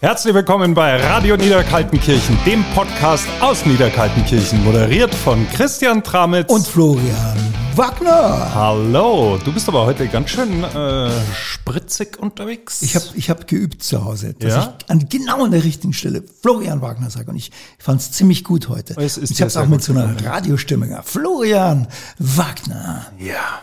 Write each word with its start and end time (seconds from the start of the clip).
Herzlich 0.00 0.34
willkommen 0.34 0.74
bei 0.74 0.96
Radio 1.02 1.36
Niederkaltenkirchen, 1.36 2.38
dem 2.44 2.62
Podcast 2.74 3.26
aus 3.40 3.64
Niederkaltenkirchen, 3.64 4.62
moderiert 4.62 5.14
von 5.14 5.46
Christian 5.50 6.02
Tramitz 6.02 6.52
und 6.52 6.66
Florian 6.66 7.36
Wagner. 7.74 8.54
Hallo, 8.54 9.38
du 9.42 9.52
bist 9.52 9.68
aber 9.68 9.86
heute 9.86 10.06
ganz 10.08 10.30
schön 10.30 10.62
äh, 10.64 11.10
spritzig 11.34 12.18
unterwegs. 12.18 12.82
Ich 12.82 12.94
habe 12.94 13.06
ich 13.14 13.30
hab 13.30 13.46
geübt 13.48 13.82
zu 13.82 14.04
Hause, 14.04 14.34
dass 14.34 14.52
Ja? 14.52 14.74
ich 14.78 14.90
an 14.90 15.08
genau 15.08 15.44
an 15.44 15.50
der 15.50 15.64
richtigen 15.64 15.92
Stelle 15.94 16.22
Florian 16.42 16.82
Wagner 16.82 17.08
sage. 17.10 17.30
Und 17.30 17.36
ich 17.36 17.50
fand 17.78 18.00
es 18.00 18.12
ziemlich 18.12 18.44
gut 18.44 18.68
heute. 18.68 18.94
Es 19.00 19.16
ist 19.16 19.30
ich 19.30 19.40
habe 19.40 19.48
es 19.48 19.56
auch 19.56 19.66
mit 19.66 19.82
so 19.82 19.92
einer. 19.92 20.14
Radiostimme. 20.24 21.00
Florian 21.04 21.88
Wagner. 22.18 23.06
Ja. 23.18 23.62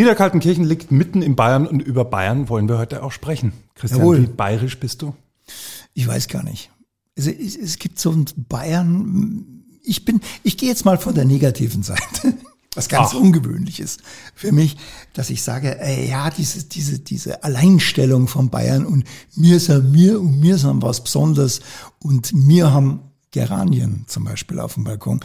Niederkaltenkirchen 0.00 0.64
liegt 0.64 0.90
mitten 0.90 1.20
in 1.20 1.36
Bayern 1.36 1.66
und 1.66 1.80
über 1.80 2.06
Bayern 2.06 2.48
wollen 2.48 2.68
wir 2.70 2.78
heute 2.78 3.02
auch 3.02 3.12
sprechen. 3.12 3.52
Christian, 3.74 4.00
Jawohl. 4.00 4.22
wie 4.22 4.26
bayerisch 4.26 4.78
bist 4.80 5.02
du? 5.02 5.14
Ich 5.92 6.08
weiß 6.08 6.28
gar 6.28 6.42
nicht. 6.42 6.70
Also, 7.18 7.30
es, 7.30 7.54
es 7.54 7.78
gibt 7.78 7.98
so 7.98 8.10
ein 8.10 8.24
Bayern. 8.48 9.64
Ich 9.82 10.06
bin, 10.06 10.22
ich 10.42 10.56
gehe 10.56 10.70
jetzt 10.70 10.86
mal 10.86 10.96
von 10.96 11.14
der 11.14 11.26
negativen 11.26 11.82
Seite. 11.82 12.34
Was 12.74 12.88
ganz 12.88 13.10
Ach. 13.10 13.14
ungewöhnlich 13.14 13.80
ist 13.80 14.00
für 14.34 14.52
mich, 14.52 14.76
dass 15.12 15.28
ich 15.28 15.42
sage, 15.42 15.78
äh, 15.80 16.08
ja, 16.08 16.30
diese, 16.30 16.64
diese, 16.64 17.00
diese 17.00 17.42
Alleinstellung 17.42 18.28
von 18.28 18.48
Bayern 18.48 18.86
und 18.86 19.04
mir 19.34 19.58
sind 19.58 19.90
mir 19.90 20.20
und 20.20 20.38
mir 20.38 20.56
sind 20.56 20.80
was 20.80 21.02
Besonderes 21.02 21.60
und 21.98 22.30
wir 22.32 22.72
haben 22.72 23.00
Geranien 23.32 24.04
zum 24.06 24.22
Beispiel 24.22 24.60
auf 24.60 24.74
dem 24.74 24.84
Balkon. 24.84 25.20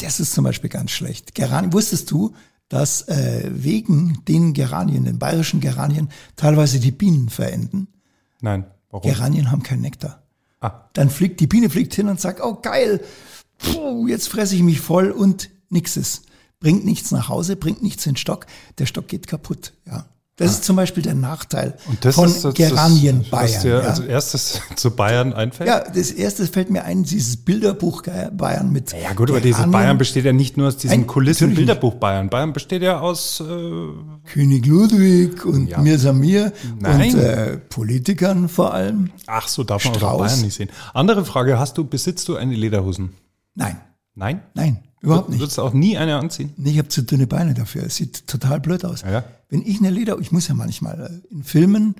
Das 0.00 0.20
ist 0.20 0.32
zum 0.32 0.44
Beispiel 0.44 0.68
ganz 0.68 0.90
schlecht. 0.90 1.34
Geranien, 1.34 1.72
wusstest 1.72 2.10
du, 2.10 2.34
dass 2.72 3.06
äh, 3.08 3.50
wegen 3.52 4.24
den 4.26 4.54
Geranien, 4.54 5.04
den 5.04 5.18
bayerischen 5.18 5.60
Geranien, 5.60 6.08
teilweise 6.36 6.80
die 6.80 6.90
Bienen 6.90 7.28
verenden? 7.28 7.86
Nein, 8.40 8.64
warum? 8.90 9.10
Geranien 9.10 9.50
haben 9.50 9.62
keinen 9.62 9.82
Nektar. 9.82 10.22
Ah. 10.60 10.88
Dann 10.94 11.10
fliegt 11.10 11.40
die 11.40 11.46
Biene 11.46 11.68
fliegt 11.68 11.92
hin 11.92 12.08
und 12.08 12.18
sagt, 12.18 12.40
oh 12.42 12.60
geil, 12.62 13.00
puh, 13.58 14.08
jetzt 14.08 14.28
fresse 14.28 14.54
ich 14.54 14.62
mich 14.62 14.80
voll 14.80 15.10
und 15.10 15.50
nix 15.68 15.98
ist. 15.98 16.24
Bringt 16.60 16.86
nichts 16.86 17.10
nach 17.10 17.28
Hause, 17.28 17.56
bringt 17.56 17.82
nichts 17.82 18.06
in 18.06 18.12
den 18.12 18.16
Stock, 18.16 18.46
der 18.78 18.86
Stock 18.86 19.06
geht 19.06 19.26
kaputt. 19.26 19.74
Ja. 19.86 20.06
Das 20.42 20.52
ist 20.52 20.64
zum 20.64 20.76
Beispiel 20.76 21.02
der 21.02 21.14
Nachteil 21.14 21.74
Ah. 21.78 21.88
Und 21.90 22.04
das 22.04 22.14
von 22.14 22.28
ist 22.28 22.44
jetzt 22.44 22.54
Geranien 22.56 23.20
das, 23.22 23.32
was 23.32 23.40
Bayern. 23.40 23.62
dir 23.62 23.70
ja. 23.74 23.80
als 23.80 23.98
erstes 24.00 24.60
zu 24.76 24.90
Bayern 24.90 25.32
einfällt? 25.32 25.68
ja, 25.68 25.80
das 25.80 26.10
erste 26.10 26.46
fällt 26.46 26.70
mir 26.70 26.84
ein, 26.84 27.02
dieses 27.04 27.36
Bilderbuch 27.36 28.02
Bayern 28.32 28.70
mit. 28.72 28.92
Ja 28.92 29.12
gut, 29.14 29.30
aber 29.30 29.40
dieses. 29.40 29.70
Bayern 29.70 29.98
besteht 29.98 30.24
ja 30.24 30.32
nicht 30.32 30.56
nur 30.56 30.68
aus 30.68 30.76
diesem 30.76 31.06
Kulissen 31.06 31.54
Bilderbuch 31.54 31.94
Bayern. 31.94 32.28
Bayern 32.30 32.52
besteht 32.52 32.82
ja 32.82 33.00
aus 33.00 33.40
äh, 33.40 33.44
König 34.32 34.66
Ludwig 34.66 35.44
und 35.44 35.68
Ja. 35.68 35.80
mir 35.80 35.98
Samir 35.98 36.52
Nein. 36.78 37.14
und 37.14 37.20
äh, 37.20 37.58
Politikern 37.58 38.48
vor 38.48 38.74
allem. 38.74 39.10
Ach 39.26 39.48
so, 39.48 39.64
darf 39.64 39.84
man 39.84 39.94
auch. 40.02 40.18
Bayern 40.18 40.40
nicht 40.40 40.54
sehen. 40.54 40.68
Andere 40.94 41.24
Frage, 41.24 41.58
hast 41.58 41.78
du, 41.78 41.84
besitzt 41.84 42.28
du 42.28 42.36
eine 42.36 42.54
Lederhosen? 42.54 43.10
Nein, 43.54 43.76
Nein? 44.14 44.42
nein, 44.54 44.78
überhaupt 45.00 45.28
nicht. 45.30 45.40
Würdest 45.40 45.58
du 45.58 45.62
auch 45.62 45.72
nie 45.72 45.96
eine 45.98 46.16
anziehen? 46.16 46.52
Nee, 46.56 46.70
ich 46.70 46.78
habe 46.78 46.88
zu 46.88 47.02
dünne 47.02 47.26
Beine 47.26 47.54
dafür. 47.54 47.84
Es 47.84 47.96
sieht 47.96 48.26
total 48.26 48.60
blöd 48.60 48.84
aus. 48.84 49.02
Ja. 49.02 49.24
Wenn 49.52 49.60
ich 49.66 49.78
eine 49.80 49.90
Leder, 49.90 50.18
ich 50.18 50.32
muss 50.32 50.48
ja 50.48 50.54
manchmal 50.54 51.22
äh, 51.30 51.32
in 51.34 51.44
Filmen, 51.44 51.94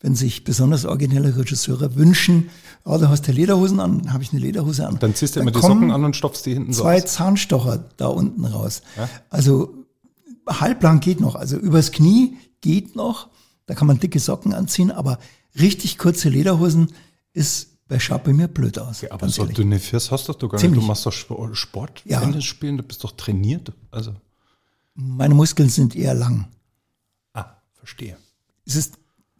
wenn 0.00 0.14
sich 0.14 0.44
besonders 0.44 0.84
originelle 0.84 1.36
Regisseure 1.38 1.94
wünschen, 1.94 2.50
oh, 2.84 2.98
du 2.98 3.08
hast 3.08 3.26
ja 3.28 3.32
Lederhosen 3.32 3.80
an, 3.80 4.02
dann 4.02 4.12
habe 4.12 4.22
ich 4.22 4.32
eine 4.32 4.40
Lederhose 4.42 4.86
an. 4.86 4.98
Dann 4.98 5.14
ziehst 5.14 5.36
du 5.36 5.40
immer 5.40 5.52
die 5.52 5.60
Socken 5.60 5.90
an 5.90 6.04
und 6.04 6.14
stopfst 6.16 6.42
die 6.44 6.52
hinten 6.54 6.72
so 6.74 6.82
Zwei 6.82 7.02
aus. 7.02 7.12
Zahnstocher 7.14 7.84
da 7.96 8.08
unten 8.08 8.44
raus. 8.44 8.82
Also 9.30 9.72
halblang 10.46 11.00
geht 11.00 11.20
noch. 11.20 11.34
Also 11.34 11.56
übers 11.56 11.92
Knie 11.92 12.36
geht 12.60 12.94
noch. 12.96 13.28
Da 13.66 13.74
kann 13.74 13.86
man 13.86 14.00
dicke 14.00 14.18
Socken 14.18 14.52
anziehen, 14.52 14.90
aber 14.90 15.18
richtig 15.58 15.96
kurze 15.98 16.28
Lederhosen 16.28 16.88
ist 17.32 17.68
bei 17.88 17.98
schaut 18.00 18.24
bei 18.24 18.32
mir 18.32 18.48
blöd 18.48 18.78
aus. 18.80 19.04
Aber 19.04 19.18
ganz 19.18 19.36
so 19.36 19.42
ehrlich. 19.42 19.56
dünne 19.56 19.78
Füße 19.78 20.10
hast 20.10 20.28
du 20.28 20.32
doch 20.32 20.48
gar 20.48 20.58
Ziemlich. 20.60 20.78
nicht. 20.78 20.84
Du 20.84 20.88
machst 20.88 21.06
doch 21.06 21.12
Sp- 21.14 21.54
Sport, 21.54 22.02
Ja. 22.04 22.20
Tennis 22.20 22.44
spielen, 22.44 22.76
du 22.76 22.82
bist 22.82 23.02
doch 23.04 23.12
trainiert. 23.12 23.72
Also, 23.90 24.14
Meine 24.94 25.34
Muskeln 25.34 25.68
sind 25.68 25.94
eher 25.94 26.14
lang. 26.14 26.48
Verstehe. 27.82 28.16
Ist 28.64 28.76
das 28.76 28.90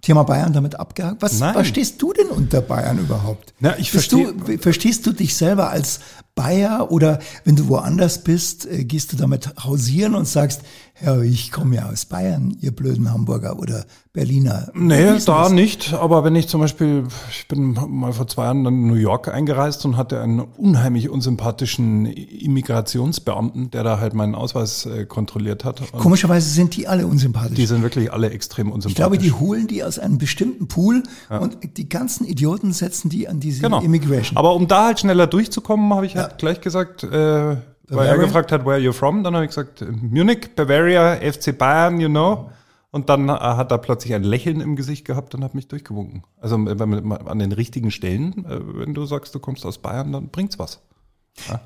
Thema 0.03 0.25
Bayern 0.25 0.53
damit 0.53 0.79
abgehakt? 0.79 1.23
Was 1.23 1.39
Nein. 1.39 1.55
verstehst 1.55 2.03
du 2.03 2.13
denn 2.13 2.27
unter 2.27 2.61
Bayern 2.61 2.99
überhaupt? 2.99 3.55
Na, 3.61 3.79
ich 3.79 3.91
verstehe- 3.93 4.33
Du, 4.35 4.59
verstehst 4.59 5.07
du 5.07 5.13
dich 5.13 5.37
selber 5.37 5.71
als 5.71 6.01
Bayer 6.35 6.91
oder 6.91 7.19
wenn 7.45 7.57
du 7.57 7.69
woanders 7.69 8.25
bist, 8.25 8.67
äh, 8.67 8.85
gehst 8.85 9.13
du 9.13 9.17
damit 9.17 9.53
hausieren 9.65 10.15
und 10.15 10.27
sagst, 10.27 10.63
ja, 11.05 11.21
ich 11.21 11.53
komme 11.53 11.77
ja 11.77 11.89
aus 11.91 12.07
Bayern, 12.07 12.57
ihr 12.61 12.71
blöden 12.75 13.13
Hamburger 13.13 13.59
oder 13.59 13.85
Berliner. 14.13 14.71
Nee, 14.75 15.19
da 15.27 15.43
das? 15.45 15.53
nicht. 15.53 15.93
Aber 15.95 16.25
wenn 16.25 16.35
ich 16.37 16.49
zum 16.49 16.61
Beispiel, 16.61 17.05
ich 17.31 17.49
bin 17.49 17.77
mal 17.89 18.13
vor 18.13 18.27
zwei 18.29 18.45
Jahren 18.45 18.65
in 18.67 18.87
New 18.87 18.95
York 18.95 19.29
eingereist 19.29 19.85
und 19.85 19.97
hatte 19.97 20.21
einen 20.21 20.41
unheimlich 20.41 21.09
unsympathischen 21.11 22.07
Immigrationsbeamten, 22.07 23.71
der 23.71 23.85
da 23.85 23.99
halt 24.01 24.15
meinen 24.15 24.35
Ausweis 24.35 24.87
äh, 24.87 25.05
kontrolliert 25.07 25.65
hat. 25.65 25.81
Komischerweise 25.93 26.49
sind 26.49 26.77
die 26.77 26.89
alle 26.89 27.07
unsympathisch. 27.07 27.57
die 27.57 27.67
sind 27.67 27.83
wirklich 27.83 28.13
alle 28.13 28.31
extrem 28.31 28.69
ich 28.69 28.75
unsympathisch. 28.75 28.97
glaube, 28.97 29.19
die 29.19 29.33
holen 29.33 29.67
die 29.67 29.85
aus 29.85 29.92
einem 29.99 30.19
bestimmten 30.19 30.69
Pool 30.69 31.03
und 31.29 31.77
die 31.77 31.89
ganzen 31.89 32.25
Idioten 32.27 32.73
setzen 32.73 33.09
die 33.09 33.29
an 33.29 33.41
diese 33.41 33.63
Genau. 33.63 33.81
Immigration. 33.81 34.37
Aber 34.37 34.55
um 34.55 34.67
da 34.69 34.87
halt 34.87 35.01
schneller 35.01 35.27
durchzukommen, 35.27 35.93
habe 35.95 36.07
ich 36.07 36.17
halt 36.17 36.39
gleich 36.39 36.61
gesagt, 36.61 37.03
äh, 37.05 37.57
weil 37.89 38.07
er 38.09 38.19
gefragt 38.19 38.53
hat, 38.53 38.63
where 38.65 38.75
are 38.75 38.81
you 38.81 38.93
from? 38.93 39.23
Dann 39.25 39.35
habe 39.35 39.45
ich 39.45 39.51
gesagt, 39.51 39.85
Munich, 40.03 40.51
Bavaria, 40.57 41.17
FC 41.17 41.57
Bayern, 41.57 42.01
you 42.01 42.09
know. 42.09 42.51
Und 42.91 43.09
dann 43.09 43.29
äh, 43.29 43.33
hat 43.33 43.71
er 43.73 43.79
plötzlich 43.79 44.13
ein 44.15 44.23
Lächeln 44.23 44.61
im 44.61 44.77
Gesicht 44.77 45.05
gehabt 45.07 45.35
und 45.35 45.43
hat 45.43 45.55
mich 45.55 45.67
durchgewunken. 45.69 46.25
Also 46.41 46.57
an 46.57 47.39
den 47.39 47.53
richtigen 47.53 47.91
Stellen, 47.91 48.45
äh, 48.45 48.59
wenn 48.79 48.93
du 48.95 49.07
sagst, 49.07 49.35
du 49.35 49.39
kommst 49.41 49.65
aus 49.65 49.79
Bayern, 49.79 50.13
dann 50.13 50.29
bringt's 50.29 50.59
was. 50.59 50.81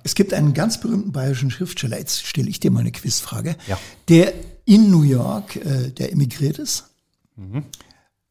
Es 0.05 0.15
gibt 0.15 0.33
einen 0.33 0.55
ganz 0.55 0.81
berühmten 0.81 1.11
bayerischen 1.11 1.51
Schriftsteller, 1.51 1.99
jetzt 1.99 2.25
stelle 2.25 2.49
ich 2.49 2.61
dir 2.61 2.71
mal 2.71 2.81
eine 2.81 2.93
Quizfrage, 2.93 3.57
Ja. 3.67 3.77
der 4.09 4.33
in 4.65 4.93
New 4.93 5.03
York, 5.03 5.57
äh, 5.57 5.91
der 5.91 6.13
emigriert 6.13 6.61
ist 6.61 6.85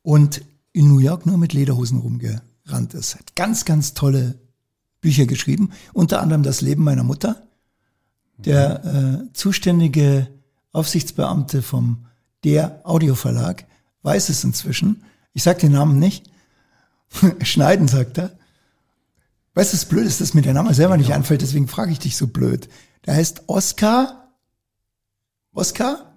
und 0.05 0.43
in 0.71 0.87
New 0.87 0.99
York 0.99 1.25
nur 1.25 1.37
mit 1.37 1.53
Lederhosen 1.53 1.99
rumgerannt 1.99 2.93
ist. 2.93 3.15
Hat 3.15 3.35
ganz, 3.35 3.65
ganz 3.65 3.95
tolle 3.95 4.35
Bücher 5.01 5.25
geschrieben, 5.25 5.71
unter 5.93 6.21
anderem 6.21 6.43
Das 6.43 6.61
Leben 6.61 6.83
meiner 6.83 7.03
Mutter. 7.03 7.47
Der 8.37 8.85
äh, 8.85 9.33
zuständige 9.33 10.27
Aufsichtsbeamte 10.71 11.61
vom 11.63 12.05
Der 12.43 12.81
Audioverlag 12.83 13.65
weiß 14.03 14.29
es 14.29 14.43
inzwischen. 14.43 15.03
Ich 15.33 15.41
sage 15.41 15.61
den 15.61 15.71
Namen 15.71 15.97
nicht. 15.97 16.29
Schneiden, 17.41 17.87
sagt 17.87 18.19
er. 18.19 18.37
Weißt 19.55 19.73
du, 19.73 19.77
das 19.77 19.85
Blöde 19.85 20.07
ist, 20.07 20.21
dass 20.21 20.35
mir 20.35 20.43
der 20.43 20.53
Name 20.53 20.73
selber 20.75 20.97
nicht 20.97 21.13
einfällt, 21.13 21.41
deswegen 21.41 21.67
frage 21.67 21.91
ich 21.91 21.99
dich 21.99 22.15
so 22.15 22.27
blöd. 22.27 22.69
Der 23.05 23.15
heißt 23.15 23.43
Oskar. 23.47 24.33
Oskar? 25.53 26.14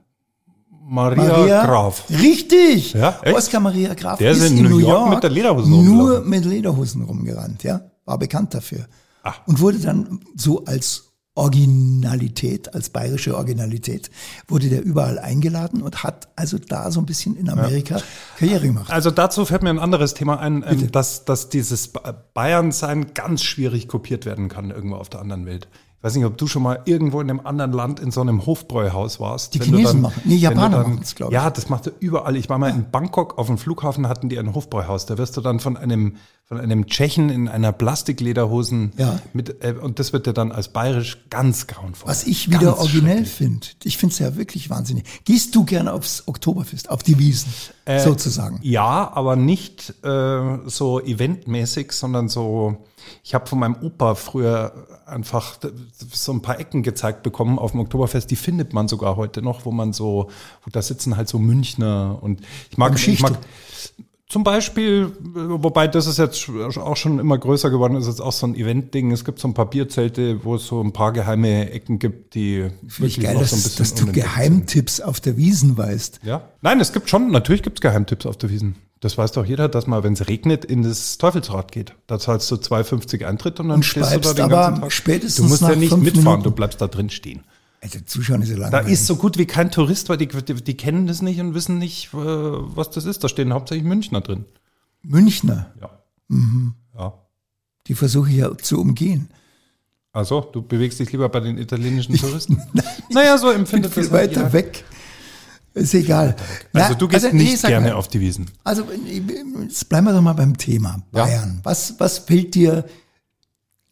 Maria, 0.88 1.64
Graf. 1.66 2.04
Richtig! 2.10 2.94
Ja, 2.94 3.18
echt? 3.22 3.36
Oskar 3.36 3.60
Maria 3.60 3.94
Graf 3.94 4.18
Der 4.18 4.32
ist 4.32 4.50
in 4.50 4.62
New 4.62 4.78
York 4.78 5.10
mit 5.10 5.22
der 5.22 5.30
Lederhosen 5.30 5.84
nur 5.84 6.20
mit 6.22 6.44
Lederhosen 6.44 7.02
rumgerannt, 7.02 7.62
ja. 7.62 7.82
War 8.04 8.18
bekannt 8.18 8.54
dafür. 8.54 8.86
Ah. 9.22 9.34
Und 9.46 9.60
wurde 9.60 9.78
dann 9.78 10.20
so 10.34 10.64
als 10.64 11.04
Originalität, 11.34 12.74
als 12.74 12.90
bayerische 12.90 13.36
Originalität, 13.36 14.10
wurde 14.48 14.68
der 14.68 14.82
überall 14.84 15.18
eingeladen 15.18 15.82
und 15.82 16.02
hat 16.02 16.28
also 16.36 16.58
da 16.58 16.90
so 16.90 17.00
ein 17.00 17.06
bisschen 17.06 17.36
in 17.36 17.48
Amerika 17.48 18.00
Karriere 18.38 18.66
gemacht. 18.66 18.90
Also 18.90 19.10
dazu 19.10 19.44
fällt 19.44 19.62
mir 19.62 19.70
ein 19.70 19.78
anderes 19.78 20.14
Thema 20.14 20.40
ein, 20.40 20.64
ähm, 20.66 20.90
dass, 20.90 21.24
dass 21.24 21.48
dieses 21.48 21.88
Ba- 21.88 22.12
Bayern-Sein 22.34 23.14
ganz 23.14 23.42
schwierig 23.44 23.86
kopiert 23.88 24.26
werden 24.26 24.48
kann 24.48 24.70
irgendwo 24.70 24.96
auf 24.96 25.08
der 25.08 25.20
anderen 25.20 25.46
Welt. 25.46 25.68
Ich 25.98 26.04
weiß 26.04 26.14
nicht, 26.14 26.24
ob 26.26 26.38
du 26.38 26.46
schon 26.46 26.62
mal 26.62 26.80
irgendwo 26.84 27.20
in 27.20 27.28
einem 27.28 27.40
anderen 27.40 27.72
Land 27.72 27.98
in 27.98 28.12
so 28.12 28.20
einem 28.20 28.46
Hofbräuhaus 28.46 29.18
warst. 29.18 29.54
Die 29.54 29.60
Wenn 29.60 29.66
Chinesen 29.74 30.00
machen- 30.00 30.22
nee, 30.24 30.36
Japaner 30.36 30.78
dann- 30.84 30.90
machen's, 30.92 31.16
glaub 31.16 31.30
ich. 31.30 31.34
Ja, 31.34 31.50
das 31.50 31.68
macht 31.68 31.88
er 31.88 31.92
überall. 31.98 32.36
Ich 32.36 32.48
war 32.48 32.56
mal 32.56 32.70
in 32.70 32.88
Bangkok 32.92 33.36
auf 33.36 33.48
dem 33.48 33.58
Flughafen, 33.58 34.06
hatten 34.08 34.28
die 34.28 34.38
ein 34.38 34.54
Hofbräuhaus. 34.54 35.06
Da 35.06 35.18
wirst 35.18 35.36
du 35.36 35.40
dann 35.40 35.58
von 35.58 35.76
einem, 35.76 36.14
von 36.44 36.60
einem 36.60 36.86
Tschechen 36.86 37.30
in 37.30 37.48
einer 37.48 37.72
Plastiklederhosen 37.72 38.92
Ja. 38.96 39.18
mit, 39.32 39.62
äh, 39.64 39.72
und 39.74 39.98
das 39.98 40.12
wird 40.12 40.26
dir 40.28 40.32
dann 40.32 40.52
als 40.52 40.68
bayerisch 40.68 41.18
ganz 41.30 41.66
grauenvoll. 41.66 42.08
Was 42.08 42.24
ich 42.28 42.48
wieder 42.48 42.66
Ganz 42.66 42.78
originell 42.78 43.24
finde. 43.24 43.66
Ich 43.82 43.98
finde 43.98 44.12
es 44.12 44.20
ja 44.20 44.36
wirklich 44.36 44.70
wahnsinnig. 44.70 45.04
Gehst 45.24 45.54
du 45.56 45.64
gerne 45.64 45.92
aufs 45.92 46.22
Oktoberfest, 46.26 46.90
auf 46.90 47.02
die 47.02 47.18
Wiesen, 47.18 47.52
Äh, 47.86 48.00
sozusagen? 48.04 48.60
Ja, 48.62 49.10
aber 49.14 49.34
nicht 49.34 49.94
äh, 50.04 50.58
so 50.66 51.00
eventmäßig, 51.00 51.90
sondern 51.90 52.28
so, 52.28 52.84
ich 53.24 53.34
habe 53.34 53.46
von 53.46 53.58
meinem 53.58 53.76
Opa 53.82 54.14
früher 54.14 54.72
einfach 55.06 55.58
so 56.12 56.32
ein 56.32 56.42
paar 56.42 56.58
Ecken 56.60 56.82
gezeigt 56.82 57.22
bekommen 57.22 57.58
auf 57.58 57.72
dem 57.72 57.80
Oktoberfest, 57.80 58.30
die 58.30 58.36
findet 58.36 58.72
man 58.72 58.88
sogar 58.88 59.16
heute 59.16 59.42
noch, 59.42 59.64
wo 59.64 59.70
man 59.70 59.92
so, 59.92 60.28
wo 60.64 60.70
da 60.70 60.82
sitzen 60.82 61.16
halt 61.16 61.28
so 61.28 61.38
Münchner 61.38 62.18
und 62.20 62.40
ich 62.70 62.78
mag, 62.78 62.94
ich 62.94 63.20
mag. 63.20 63.38
Zum 64.30 64.44
Beispiel, 64.44 65.10
wobei 65.22 65.88
das 65.88 66.06
ist 66.06 66.18
jetzt 66.18 66.50
auch 66.76 66.96
schon 66.98 67.18
immer 67.18 67.38
größer 67.38 67.70
geworden, 67.70 67.96
ist 67.96 68.08
jetzt 68.08 68.20
auch 68.20 68.32
so 68.32 68.46
ein 68.46 68.54
Event-Ding. 68.54 69.10
Es 69.10 69.24
gibt 69.24 69.38
so 69.38 69.48
ein 69.48 69.54
paar 69.54 69.70
Bierzelte, 69.70 70.44
wo 70.44 70.56
es 70.56 70.66
so 70.66 70.82
ein 70.82 70.92
paar 70.92 71.12
geheime 71.14 71.70
Ecken 71.70 71.98
gibt, 71.98 72.34
die 72.34 72.68
Finde 72.86 73.08
ich 73.08 73.20
geil, 73.20 73.38
dass, 73.38 73.50
so 73.50 73.56
ein 73.56 73.62
bisschen 73.62 73.78
dass 73.78 73.94
du 73.94 74.12
Geheimtipps 74.12 75.00
auf 75.00 75.20
der 75.20 75.38
Wiesen 75.38 75.78
weißt. 75.78 76.20
Ja. 76.24 76.42
Nein, 76.60 76.78
es 76.78 76.92
gibt 76.92 77.08
schon, 77.08 77.30
natürlich 77.30 77.62
gibt 77.62 77.78
es 77.78 77.80
Geheimtipps 77.80 78.26
auf 78.26 78.36
der 78.36 78.50
Wiesen. 78.50 78.74
Das 79.00 79.16
weiß 79.16 79.32
doch 79.32 79.46
jeder, 79.46 79.68
dass 79.68 79.86
man, 79.86 80.02
wenn 80.02 80.12
es 80.12 80.28
regnet, 80.28 80.64
in 80.64 80.82
das 80.82 81.16
Teufelsrad 81.16 81.72
geht. 81.72 81.94
Da 82.06 82.18
zahlst 82.18 82.50
du 82.50 82.56
2,50 82.56 83.24
Eintritt 83.24 83.60
und 83.60 83.68
dann 83.68 83.76
und 83.76 83.82
stehst 83.84 84.14
du 84.14 84.20
da 84.20 84.34
den 84.34 84.48
ganzen 84.50 84.82
Tag. 84.82 84.92
Spätestens 84.92 85.36
du 85.36 85.48
musst 85.48 85.62
ja 85.62 85.74
nicht 85.74 85.96
mitfahren, 85.96 86.24
Minuten. 86.24 86.42
du 86.42 86.50
bleibst 86.50 86.82
da 86.82 86.88
drin 86.88 87.08
stehen. 87.08 87.44
Also 87.80 88.00
Zuschauen 88.00 88.42
ist 88.42 88.50
ja 88.50 88.70
Da 88.70 88.80
ist 88.80 89.06
so 89.06 89.16
gut 89.16 89.38
wie 89.38 89.46
kein 89.46 89.70
Tourist, 89.70 90.08
weil 90.08 90.16
die, 90.16 90.26
die, 90.26 90.54
die, 90.54 90.76
kennen 90.76 91.06
das 91.06 91.22
nicht 91.22 91.40
und 91.40 91.54
wissen 91.54 91.78
nicht, 91.78 92.12
äh, 92.12 92.16
was 92.16 92.90
das 92.90 93.04
ist. 93.04 93.22
Da 93.22 93.28
stehen 93.28 93.52
hauptsächlich 93.52 93.86
Münchner 93.86 94.20
drin. 94.20 94.46
Münchner? 95.02 95.72
Ja. 95.80 95.90
Mhm. 96.28 96.74
Ja. 96.96 97.14
Die 97.86 97.94
versuche 97.94 98.30
ich 98.30 98.36
ja 98.36 98.56
zu 98.58 98.80
umgehen. 98.80 99.30
Also, 100.12 100.40
du 100.40 100.62
bewegst 100.62 100.98
dich 100.98 101.12
lieber 101.12 101.28
bei 101.28 101.40
den 101.40 101.58
italienischen 101.58 102.16
Touristen? 102.16 102.60
naja, 103.10 103.38
so 103.38 103.50
empfindet 103.50 103.96
das 103.96 104.10
weiter 104.10 104.40
jeder. 104.40 104.52
weg. 104.52 104.84
Ist 105.74 105.94
egal. 105.94 106.34
Also 106.72 106.94
du 106.94 107.06
gehst 107.06 107.26
also, 107.26 107.36
nicht 107.36 107.62
nee, 107.62 107.68
gerne 107.68 107.90
mal, 107.90 107.94
auf 107.94 108.08
die 108.08 108.20
Wiesen. 108.20 108.50
Also 108.64 108.84
jetzt 109.62 109.88
bleiben 109.88 110.06
wir 110.06 110.12
doch 110.12 110.22
mal 110.22 110.32
beim 110.32 110.56
Thema 110.56 111.02
Bayern. 111.12 111.56
Ja. 111.56 111.64
Was, 111.64 111.94
was 111.98 112.18
fällt 112.18 112.54
dir 112.54 112.84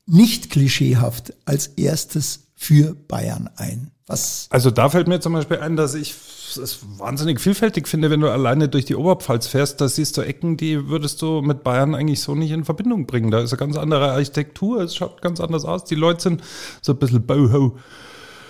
nicht 0.07 0.51
klischeehaft 0.51 1.35
als 1.45 1.69
erstes 1.69 2.46
für 2.57 2.95
Bayern 2.95 3.51
ein? 3.57 3.93
Was? 4.07 4.49
Also 4.51 4.71
da 4.71 4.89
fällt 4.89 5.09
mir 5.09 5.21
zum 5.21 5.33
Beispiel 5.33 5.59
ein, 5.59 5.77
dass 5.77 5.95
ich 5.95 6.15
es 6.57 6.79
wahnsinnig 6.99 7.41
vielfältig 7.41 7.89
finde, 7.89 8.09
wenn 8.09 8.21
du 8.21 8.31
alleine 8.31 8.69
durch 8.69 8.85
die 8.85 8.95
Oberpfalz 8.95 9.47
fährst, 9.47 9.81
da 9.81 9.89
siehst 9.89 10.17
du 10.17 10.23
Ecken, 10.23 10.57
die 10.57 10.89
würdest 10.89 11.21
du 11.21 11.43
mit 11.43 11.65
Bayern 11.65 11.95
eigentlich 11.95 12.21
so 12.21 12.35
nicht 12.35 12.53
in 12.53 12.65
Verbindung 12.65 13.07
bringen. 13.07 13.31
Da 13.31 13.41
ist 13.41 13.53
eine 13.53 13.59
ganz 13.59 13.77
andere 13.77 14.13
Architektur, 14.13 14.81
es 14.81 14.95
schaut 14.95 15.21
ganz 15.23 15.41
anders 15.41 15.65
aus. 15.65 15.85
Die 15.85 15.97
Leute 15.97 16.23
sind 16.23 16.43
so 16.83 16.93
ein 16.93 16.99
bisschen 16.99 17.27
Boho. 17.27 17.77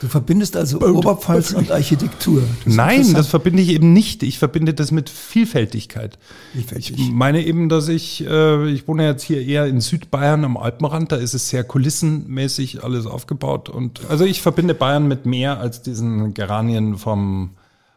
Du 0.01 0.09
verbindest 0.09 0.57
also 0.57 0.79
Boat. 0.79 0.95
Oberpfalz 0.95 1.53
und 1.53 1.71
Architektur. 1.71 2.43
Das 2.65 2.75
Nein, 2.75 3.15
das 3.15 3.29
verbinde 3.29 3.63
ich 3.63 3.71
eben 3.71 3.93
nicht. 3.93 4.23
Ich 4.23 4.39
verbinde 4.39 4.75
das 4.75 4.91
mit 4.91 5.09
Vielfältigkeit. 5.09 6.19
Vielfältig. 6.53 6.99
Ich 6.99 7.11
meine 7.11 7.45
eben, 7.45 7.69
dass 7.69 7.89
ich, 7.89 8.27
äh, 8.27 8.69
ich 8.71 8.87
wohne 8.87 9.07
jetzt 9.07 9.23
hier 9.23 9.41
eher 9.41 9.67
in 9.67 9.81
Südbayern 9.81 10.45
am 10.45 10.59
Alpenrand, 10.59 11.13
da 11.13 11.17
ist 11.17 11.33
es 11.33 11.49
sehr 11.49 11.65
kulissenmäßig 11.65 12.85
alles 12.85 13.07
aufgebaut. 13.07 13.71
Und 13.71 14.03
also 14.11 14.25
ich 14.25 14.43
verbinde 14.43 14.75
Bayern 14.75 15.09
mit 15.09 15.25
mehr 15.25 15.61
als 15.61 15.81
diesen 15.81 16.35
Geranien 16.35 16.99
vom, 16.99 17.53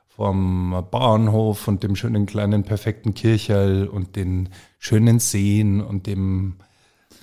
vom 0.08 0.86
Bauernhof 0.90 1.68
und 1.68 1.84
dem 1.84 1.98
schönen 1.98 2.26
kleinen 2.26 2.64
perfekten 2.64 3.14
Kircherl 3.14 3.88
und 3.88 4.16
den 4.16 4.50
schönen 4.78 5.20
Seen 5.20 5.82
und 5.82 6.08
dem 6.08 6.56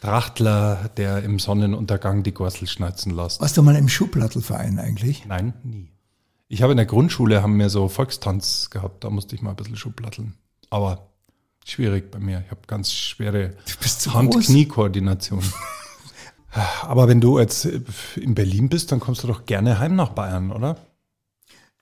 Trachtler, 0.01 0.91
der 0.97 1.23
im 1.23 1.39
Sonnenuntergang 1.39 2.23
die 2.23 2.33
Gorsel 2.33 2.69
schneiden 2.69 3.15
lässt. 3.15 3.41
Warst 3.41 3.57
du 3.57 3.63
mal 3.63 3.77
im 3.77 3.89
Schuhplattelverein 3.89 4.79
eigentlich? 4.79 5.27
Nein, 5.27 5.55
nie. 5.63 5.91
Ich 6.49 6.63
habe 6.63 6.73
in 6.73 6.77
der 6.77 6.87
Grundschule, 6.87 7.43
haben 7.43 7.59
wir 7.59 7.71
so 7.71 7.89
Volkstanz 7.89 8.71
gehabt, 8.71 9.03
da 9.03 9.11
musste 9.11 9.35
ich 9.35 9.43
mal 9.43 9.51
ein 9.51 9.57
bisschen 9.57 9.77
Schuhplatteln. 9.77 10.35
Aber 10.71 11.09
schwierig 11.65 12.11
bei 12.11 12.19
mir. 12.19 12.43
Ich 12.45 12.51
habe 12.51 12.61
ganz 12.67 12.93
schwere 12.93 13.57
Hand-Knie-Koordination. 14.07 15.43
Aber 16.83 17.09
wenn 17.09 17.21
du 17.21 17.39
jetzt 17.39 17.67
in 18.17 18.35
Berlin 18.35 18.69
bist, 18.69 18.93
dann 18.93 19.01
kommst 19.01 19.23
du 19.23 19.27
doch 19.27 19.45
gerne 19.45 19.79
heim 19.79 19.97
nach 19.97 20.11
Bayern, 20.11 20.53
oder? 20.53 20.77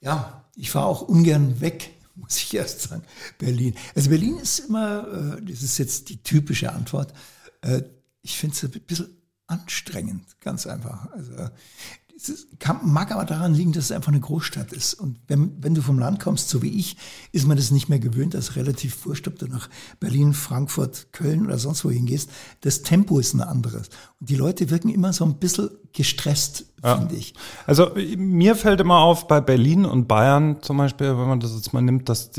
Ja, 0.00 0.44
ich 0.56 0.70
fahre 0.70 0.86
auch 0.86 1.02
ungern 1.02 1.60
weg, 1.60 1.90
muss 2.14 2.38
ich 2.38 2.54
erst 2.54 2.82
sagen. 2.82 3.02
Berlin. 3.38 3.74
Also 3.94 4.10
Berlin 4.10 4.38
ist 4.38 4.60
immer, 4.60 5.36
äh, 5.38 5.42
das 5.42 5.62
ist 5.62 5.78
jetzt 5.78 6.08
die 6.08 6.22
typische 6.22 6.72
Antwort, 6.72 7.12
äh, 7.60 7.82
ich 8.24 8.38
finde 8.38 8.56
es 8.56 8.64
ein 8.64 8.70
bisschen 8.86 9.18
anstrengend, 9.46 10.40
ganz 10.40 10.66
einfach. 10.66 11.10
Also 11.12 11.32
es 12.16 12.46
kann, 12.58 12.80
mag 12.84 13.12
aber 13.12 13.24
daran 13.24 13.54
liegen, 13.54 13.72
dass 13.72 13.86
es 13.86 13.92
einfach 13.92 14.12
eine 14.12 14.20
Großstadt 14.20 14.72
ist. 14.72 14.94
Und 14.94 15.18
wenn, 15.26 15.62
wenn 15.62 15.74
du 15.74 15.82
vom 15.82 15.98
Land 15.98 16.20
kommst, 16.20 16.48
so 16.48 16.62
wie 16.62 16.78
ich, 16.78 16.96
ist 17.32 17.46
man 17.46 17.58
das 17.58 17.70
nicht 17.70 17.90
mehr 17.90 17.98
gewöhnt, 17.98 18.32
dass 18.32 18.56
relativ 18.56 19.04
wurscht, 19.04 19.28
ob 19.28 19.38
du 19.38 19.46
nach 19.46 19.68
Berlin, 20.00 20.32
Frankfurt, 20.32 21.12
Köln 21.12 21.44
oder 21.44 21.58
sonst 21.58 21.84
wohin 21.84 22.06
gehst. 22.06 22.30
Das 22.62 22.82
Tempo 22.82 23.18
ist 23.18 23.34
ein 23.34 23.42
anderes. 23.42 23.90
Und 24.20 24.30
die 24.30 24.36
Leute 24.36 24.70
wirken 24.70 24.88
immer 24.88 25.12
so 25.12 25.26
ein 25.26 25.34
bisschen 25.34 25.68
gestresst, 25.92 26.64
ja. 26.82 26.96
finde 26.96 27.16
ich. 27.16 27.34
Also 27.66 27.90
mir 28.16 28.56
fällt 28.56 28.80
immer 28.80 29.00
auf, 29.00 29.28
bei 29.28 29.42
Berlin 29.42 29.84
und 29.84 30.08
Bayern 30.08 30.62
zum 30.62 30.78
Beispiel, 30.78 31.08
wenn 31.08 31.28
man 31.28 31.40
das 31.40 31.54
jetzt 31.54 31.74
mal 31.74 31.82
nimmt, 31.82 32.08
dass 32.08 32.30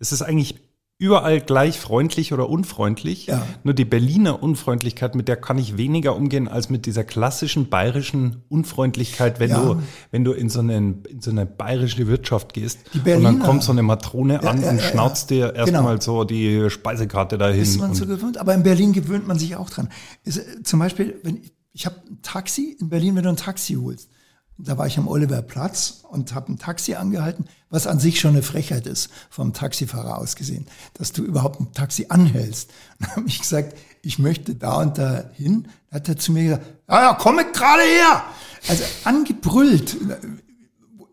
es 0.00 0.12
ist 0.12 0.22
eigentlich 0.22 0.67
überall 1.00 1.40
gleich 1.40 1.78
freundlich 1.78 2.32
oder 2.32 2.48
unfreundlich. 2.48 3.26
Ja. 3.26 3.46
Nur 3.62 3.72
die 3.72 3.84
Berliner 3.84 4.42
Unfreundlichkeit, 4.42 5.14
mit 5.14 5.28
der 5.28 5.36
kann 5.36 5.56
ich 5.56 5.76
weniger 5.76 6.16
umgehen 6.16 6.48
als 6.48 6.70
mit 6.70 6.86
dieser 6.86 7.04
klassischen 7.04 7.68
bayerischen 7.68 8.42
Unfreundlichkeit, 8.48 9.38
wenn 9.38 9.50
ja. 9.50 9.62
du, 9.62 9.82
wenn 10.10 10.24
du 10.24 10.32
in 10.32 10.48
so, 10.48 10.58
einen, 10.58 11.04
in 11.04 11.20
so 11.20 11.30
eine 11.30 11.46
bayerische 11.46 12.08
Wirtschaft 12.08 12.52
gehst 12.52 12.80
und 12.94 13.22
dann 13.22 13.38
kommt 13.38 13.62
so 13.62 13.70
eine 13.70 13.84
Matrone 13.84 14.42
an 14.42 14.60
ja, 14.60 14.70
und 14.70 14.80
schnauzt 14.80 15.30
dir 15.30 15.54
erstmal 15.54 15.98
genau. 15.98 16.00
so 16.00 16.24
die 16.24 16.68
Speisekarte 16.68 17.38
dahin. 17.38 17.62
Ist 17.62 17.78
man 17.78 17.94
so 17.94 18.04
gewöhnt, 18.04 18.36
aber 18.36 18.54
in 18.54 18.64
Berlin 18.64 18.92
gewöhnt 18.92 19.28
man 19.28 19.38
sich 19.38 19.54
auch 19.54 19.70
dran. 19.70 19.88
Ist, 20.24 20.38
äh, 20.38 20.62
zum 20.64 20.80
Beispiel, 20.80 21.20
wenn 21.22 21.36
ich, 21.36 21.52
ich 21.72 21.86
habe 21.86 21.96
ein 22.10 22.18
Taxi 22.22 22.76
in 22.80 22.88
Berlin, 22.88 23.14
wenn 23.14 23.22
du 23.22 23.28
ein 23.28 23.36
Taxi 23.36 23.74
holst, 23.74 24.10
da 24.58 24.76
war 24.76 24.86
ich 24.86 24.98
am 24.98 25.06
Oliverplatz 25.06 26.02
und 26.10 26.34
habe 26.34 26.52
ein 26.52 26.58
Taxi 26.58 26.94
angehalten, 26.94 27.46
was 27.70 27.86
an 27.86 28.00
sich 28.00 28.18
schon 28.18 28.32
eine 28.32 28.42
Frechheit 28.42 28.86
ist, 28.86 29.08
vom 29.30 29.52
Taxifahrer 29.52 30.18
aus 30.18 30.34
gesehen, 30.34 30.66
dass 30.94 31.12
du 31.12 31.22
überhaupt 31.22 31.60
ein 31.60 31.72
Taxi 31.72 32.06
anhältst. 32.08 32.70
Dann 32.98 33.16
habe 33.16 33.28
ich 33.28 33.40
gesagt, 33.40 33.78
ich 34.02 34.18
möchte 34.18 34.54
da 34.54 34.80
und 34.80 34.98
da 34.98 35.30
hin. 35.32 35.68
Da 35.90 35.96
hat 35.96 36.08
er 36.08 36.16
zu 36.16 36.32
mir 36.32 36.44
gesagt, 36.44 36.66
ja, 36.88 37.02
ja, 37.02 37.14
komm 37.14 37.36
gerade 37.36 37.82
her. 37.82 38.24
Also 38.68 38.84
angebrüllt. 39.04 39.96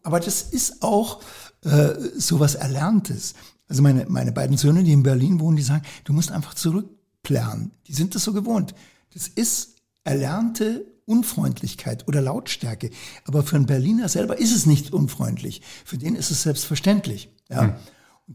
Aber 0.04 0.20
das 0.20 0.42
ist 0.42 0.82
auch 0.82 1.22
äh, 1.64 1.94
sowas 2.18 2.56
Erlerntes. 2.56 3.36
Also 3.68 3.82
meine, 3.82 4.06
meine 4.08 4.32
beiden 4.32 4.58
Söhne, 4.58 4.84
die 4.84 4.94
in 4.94 5.04
Berlin 5.04 5.40
wohnen, 5.40 5.58
die 5.58 5.64
sagen, 5.64 5.84
du 6.04 6.14
musst 6.14 6.32
einfach 6.32 6.56
zurückplanen. 6.56 7.72
Die 7.88 7.94
sind 7.94 8.16
das 8.16 8.24
so 8.24 8.34
gewohnt. 8.34 8.74
Das 9.14 9.28
ist 9.28 9.76
erlernte 10.04 10.86
Unfreundlichkeit 11.06 12.08
oder 12.08 12.22
Lautstärke. 12.22 12.90
Aber 13.26 13.44
für 13.44 13.56
einen 13.56 13.66
Berliner 13.66 14.10
selber 14.10 14.38
ist 14.38 14.56
es 14.56 14.66
nicht 14.66 14.94
unfreundlich. 14.94 15.62
Für 15.84 15.98
den 15.98 16.16
ist 16.16 16.32
es 16.32 16.44
selbstverständlich. 16.44 17.30
Ja. 17.50 17.62
Hm. 17.62 17.74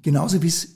Genauso 0.02 0.42
wie 0.42 0.48
es 0.48 0.74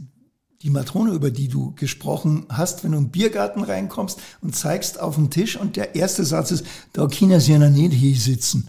die 0.63 0.71
Matrone, 0.71 1.13
über 1.13 1.31
die 1.31 1.49
du 1.49 1.75
gesprochen 1.75 2.47
hast, 2.49 2.85
wenn 2.85 2.93
du 2.93 2.99
im 2.99 3.11
Biergarten 3.11 3.63
reinkommst 3.63 4.19
und 4.41 4.57
zeigst 4.57 4.99
auf 4.99 5.15
den 5.15 5.31
Tisch 5.31 5.57
und 5.57 5.77
der 5.77 5.95
erste 5.95 6.25
Satz 6.25 6.51
ist, 6.51 6.65
da 6.95 7.07
China 7.07 7.39
sie 7.39 7.53
ja 7.53 7.59
nicht 7.59 7.93
hier 7.93 8.17
sitzen. 8.17 8.69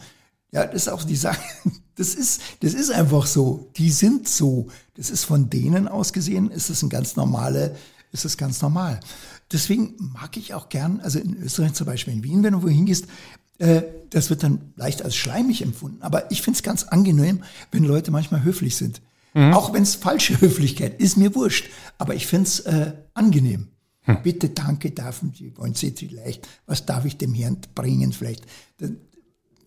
Ja, 0.51 0.66
das 0.66 0.83
ist 0.83 0.89
auch 0.89 1.04
die 1.04 1.16
Sache. 1.16 1.42
Das 1.98 2.13
ist, 2.13 2.42
das 2.60 2.74
ist 2.74 2.92
einfach 2.92 3.25
so. 3.25 3.71
Die 3.78 3.89
sind 3.89 4.28
so. 4.28 4.68
Das 4.98 5.10
ist 5.10 5.24
von 5.24 5.50
denen 5.50 5.88
aus 5.88 6.12
gesehen, 6.12 6.51
ist 6.51 6.69
es 6.69 6.83
ein 6.83 6.89
ganz 6.89 7.16
normale, 7.16 7.74
ist 8.12 8.25
es 8.25 8.36
ganz 8.36 8.62
normal. 8.62 9.00
Deswegen 9.51 9.95
mag 9.99 10.37
ich 10.37 10.54
auch 10.54 10.69
gern, 10.69 10.99
also 11.02 11.19
in 11.19 11.35
Österreich 11.37 11.73
zum 11.73 11.85
Beispiel, 11.85 12.14
in 12.14 12.23
Wien, 12.23 12.44
wenn 12.44 12.54
du 12.54 12.64
wohin 12.64 12.85
gehst, 12.85 13.07
äh, 13.59 13.83
das 14.09 14.30
wird 14.30 14.44
dann 14.44 14.73
leicht 14.75 15.02
als 15.04 15.16
schleimig 15.16 15.61
empfunden. 15.61 16.02
Aber 16.02 16.31
ich 16.31 16.42
finde 16.42 16.57
es 16.57 16.64
ganz 16.64 16.83
angenehm, 16.83 17.44
wenn 17.71 17.83
Leute 17.83 18.11
manchmal 18.11 18.44
höflich 18.44 18.75
sind. 18.75 19.02
Mhm. 19.33 19.54
Auch 19.54 19.73
wenn 19.73 19.83
es 19.83 19.95
falsche 19.95 20.40
Höflichkeit 20.42 20.99
ist, 20.99 21.18
mir 21.18 21.35
wurscht. 21.35 21.69
Aber 21.97 22.16
ich 22.16 22.28
finde 22.28 22.47
es 22.47 22.59
äh, 22.61 22.94
angenehm. 23.14 23.69
Hm. 24.02 24.21
Bitte, 24.21 24.49
danke, 24.49 24.92
dürfen 24.92 25.33
Sie, 25.33 25.57
wollen 25.57 25.73
Sie 25.73 25.92
vielleicht, 25.92 26.47
was 26.68 26.85
darf 26.85 27.06
ich 27.06 27.18
dem 27.18 27.33
Herrn 27.33 27.57
bringen 27.73 28.14
vielleicht? 28.14 28.45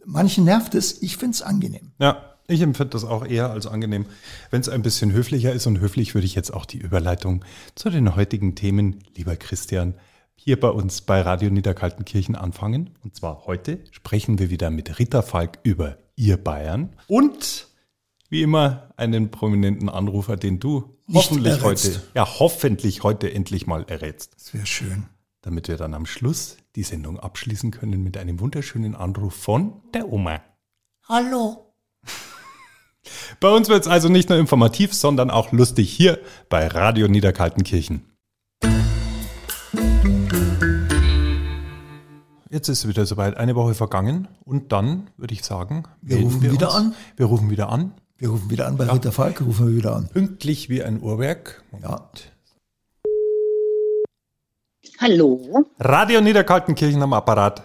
Manchen 0.05 0.45
nervt 0.45 0.77
es, 0.77 1.03
ich 1.03 1.17
finde 1.17 1.35
es 1.35 1.43
angenehm. 1.43 1.91
Ja. 1.99 2.38
Ich 2.51 2.63
empfinde 2.63 2.91
das 2.91 3.05
auch 3.05 3.27
eher 3.27 3.51
als 3.51 3.67
angenehm, 3.67 4.07
wenn 4.51 4.63
es 4.63 4.71
ein 4.71 4.81
bisschen 4.81 5.13
höflicher 5.13 5.53
ist. 5.53 5.67
Und 5.67 5.81
höflich 5.81 6.15
würde 6.15 6.25
ich 6.25 6.35
jetzt 6.35 6.51
auch 6.51 6.65
die 6.65 6.79
Überleitung 6.79 7.45
zu 7.75 7.91
den 7.91 8.17
heutigen 8.17 8.55
Themen, 8.55 9.05
lieber 9.15 9.37
Christian, 9.37 9.95
hier 10.35 10.59
bei 10.59 10.71
uns 10.71 11.03
bei 11.03 11.21
Radio 11.21 11.51
Niederkaltenkirchen 11.51 12.37
anfangen. 12.37 12.97
Und 13.05 13.15
zwar 13.15 13.45
heute 13.45 13.81
sprechen 13.91 14.39
wir 14.39 14.49
wieder 14.49 14.71
mit 14.71 14.99
Ritter 14.99 15.23
Falk 15.23 15.59
über 15.63 15.99
Ihr 16.17 16.39
Bayern 16.39 16.97
und 17.07 17.69
wie 18.31 18.41
immer 18.43 18.95
einen 18.97 19.31
prominenten 19.31 19.91
Anrufer, 19.91 20.37
den 20.39 20.59
du 20.59 20.97
Nicht 21.07 21.17
hoffentlich 21.31 21.63
errätst. 21.63 21.85
heute, 21.87 22.03
ja, 22.15 22.27
hoffentlich 22.39 23.03
heute 23.03 23.31
endlich 23.31 23.67
mal 23.67 23.85
errätst. 23.89 24.35
Das 24.37 24.55
wäre 24.55 24.65
schön. 24.67 25.07
Damit 25.43 25.69
wir 25.69 25.77
dann 25.77 25.93
am 25.93 26.07
Schluss 26.07 26.57
die 26.77 26.83
Sendung 26.83 27.21
abschließen 27.21 27.73
können 27.73 28.03
mit 28.03 28.17
einem 28.17 28.41
wunderschönen 28.41 28.95
Anruf 28.95 29.35
von 29.35 29.83
der 29.93 30.11
Oma. 30.11 30.41
Hallo. 31.09 31.68
Bei 33.41 33.49
uns 33.49 33.69
wird 33.69 33.83
es 33.83 33.89
also 33.89 34.09
nicht 34.09 34.29
nur 34.29 34.39
informativ, 34.39 34.95
sondern 34.95 35.31
auch 35.31 35.53
lustig 35.53 35.91
hier 35.93 36.19
bei 36.49 36.67
Radio 36.67 37.09
Niederkaltenkirchen. 37.09 38.05
Jetzt 42.51 42.69
ist 42.69 42.79
es 42.81 42.89
wieder 42.89 43.05
soweit, 43.05 43.37
eine 43.37 43.55
Woche 43.55 43.75
vergangen 43.75 44.27
und 44.45 44.73
dann 44.73 45.11
würde 45.19 45.35
ich 45.35 45.45
sagen, 45.45 45.85
wir 46.01 46.19
rufen 46.19 46.41
wir 46.43 46.51
wieder 46.53 46.69
uns. 46.69 46.77
an. 46.77 46.95
Wir 47.17 47.27
rufen 47.27 47.51
wieder 47.51 47.69
an. 47.69 47.93
Wir 48.17 48.31
rufen 48.31 48.51
wieder 48.51 48.67
an 48.67 48.77
bei 48.77 48.87
ja. 48.87 48.93
Ritter 48.93 49.13
Falk, 49.13 49.41
rufen 49.43 49.69
wir 49.69 49.77
wieder 49.77 49.95
an. 49.95 50.09
Pünktlich 50.09 50.69
wie 50.71 50.83
ein 50.83 51.01
Uhrwerk. 51.03 51.63
Moment. 51.71 51.91
Ja. 51.91 52.11
Hallo. 55.01 55.65
Radio 55.79 56.21
Niederkaltenkirchen 56.21 57.03
am 57.03 57.13
Apparat. 57.13 57.63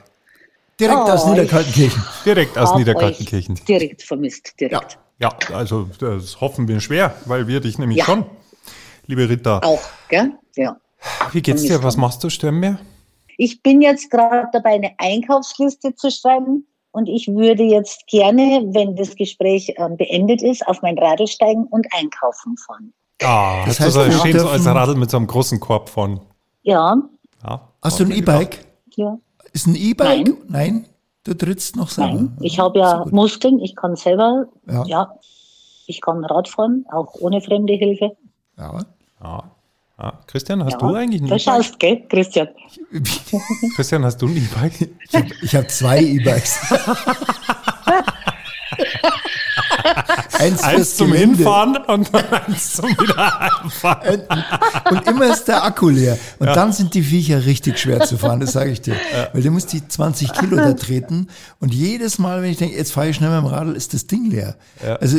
Direkt 0.80 1.00
Oh, 1.00 1.10
aus 1.12 1.26
Niederkaltenkirchen. 1.28 2.04
Direkt 2.26 2.58
aus 2.58 2.76
Niederkaltenkirchen. 2.76 3.56
Direkt 3.68 4.02
vermisst, 4.04 4.60
direkt. 4.60 4.94
Ja, 4.94 5.03
also 5.54 5.88
das 6.00 6.40
hoffen 6.42 6.68
wir 6.68 6.80
schwer, 6.80 7.16
weil 7.26 7.48
wir 7.48 7.60
dich 7.60 7.78
nämlich 7.80 8.00
Ja. 8.00 8.06
schon, 8.06 8.26
liebe 9.08 9.28
Rita. 9.30 9.60
Auch, 9.64 9.82
gell? 10.10 10.32
Ja. 10.56 10.78
Wie 11.32 11.42
geht's 11.42 11.64
dir? 11.64 11.84
Was 11.84 11.98
machst 11.98 12.24
du, 12.24 12.30
Sternmeer? 12.30 12.80
Ich 13.38 13.62
bin 13.64 13.82
jetzt 13.82 14.10
gerade 14.12 14.48
dabei, 14.54 14.72
eine 14.76 14.92
Einkaufsliste 15.00 15.96
zu 15.96 16.12
schreiben 16.12 16.66
und 16.92 17.08
ich 17.10 17.28
würde 17.28 17.64
jetzt 17.64 18.06
gerne, 18.08 18.64
wenn 18.68 18.96
das 18.96 19.16
Gespräch 19.16 19.74
ähm, 19.78 19.98
beendet 19.98 20.42
ist, 20.44 20.66
auf 20.68 20.82
mein 20.82 20.98
Radl 20.98 21.28
steigen 21.28 21.66
und 21.66 21.88
einkaufen 21.98 22.56
fahren. 22.58 22.94
Ah, 23.24 23.64
Das 23.66 23.80
heißt, 23.80 23.96
wir 23.98 24.12
so 24.12 24.24
schön 24.26 24.40
so 24.40 24.48
als 24.50 24.66
Radl 24.66 24.96
mit 24.96 25.10
so 25.10 25.18
einem 25.18 25.28
großen 25.28 25.60
Korb 25.60 25.90
von. 25.90 26.20
Ja, 26.62 26.96
Ja. 27.44 27.70
Hast 27.82 28.00
du 28.00 28.04
ein 28.06 28.12
E-Bike? 28.12 28.60
ja. 28.96 29.18
Ist 29.52 29.68
ein 29.68 29.76
E-Bike? 29.76 30.28
Nein. 30.28 30.38
Nein? 30.48 30.86
Du 31.24 31.34
trittst 31.34 31.76
noch 31.78 31.90
selber. 31.90 32.14
Nein, 32.16 32.38
ich 32.42 32.60
habe 32.60 32.80
ja 32.80 33.04
gut. 33.04 33.14
Muskeln, 33.14 33.60
ich 33.60 33.76
kann 33.76 33.96
selber, 33.96 34.46
Ja. 34.68 34.84
ja. 34.86 35.14
ich 35.88 36.02
kann 36.02 36.24
Radfahren, 36.26 36.86
auch 36.92 37.14
ohne 37.16 37.40
fremde 37.42 37.74
Hilfe. 37.74 38.16
Ja. 38.58 38.80
Ja. 39.24 39.44
ja. 40.00 40.14
Christian, 40.28 40.64
hast 40.64 40.74
ja. 40.74 40.78
du 40.80 40.94
eigentlich 40.94 41.22
ein 41.22 41.28
Du 41.28 41.34
E-Bike? 41.36 41.42
schaust, 41.42 41.80
gell, 41.80 42.04
Christian? 42.10 42.50
Christian, 43.76 44.04
hast 44.04 44.22
du 44.22 44.28
ein 44.28 44.36
E-Bike? 44.36 44.90
Ich 45.10 45.16
habe 45.16 45.28
ich 45.42 45.56
hab 45.56 45.72
zwei 45.72 46.02
E-Bikes. 46.02 46.60
Eins, 50.40 50.64
Eins 50.64 50.98
zum 50.98 51.12
Gelände 51.12 51.38
Hinfahren 51.38 51.78
und 51.78 52.10
eins 52.14 52.74
zum 52.74 52.90
Wiederheimfahren. 52.90 54.24
Und 54.90 55.08
immer 55.08 55.26
ist 55.34 55.46
der 55.46 55.64
Akku 55.64 55.90
leer. 55.90 56.18
Und 56.40 56.48
dann 56.48 56.74
sind 56.74 56.94
die 56.94 57.04
Viecher 57.04 57.46
richtig 57.46 57.80
schwer 57.80 58.02
zu 58.02 58.18
fahren, 58.18 58.40
das 58.40 58.54
sage 58.54 58.72
ich 58.72 58.82
dir. 58.82 58.96
Weil 59.34 59.42
du 59.42 59.52
musst 59.52 59.74
die 59.74 59.88
20 59.88 60.34
Kilo 60.34 60.58
da 60.58 60.74
treten. 60.74 61.28
Und 61.60 61.74
jedes 61.74 62.20
Mal, 62.20 62.42
wenn 62.42 62.52
ich 62.52 62.58
denke, 62.58 62.76
jetzt 62.76 62.94
fahre 62.94 63.10
ich 63.10 63.16
schnell 63.16 63.30
mit 63.30 63.40
dem 63.40 63.46
Radl, 63.54 63.76
ist 63.76 63.94
das 63.94 64.08
Ding 64.08 64.30
leer. 64.30 64.56
Also 65.00 65.18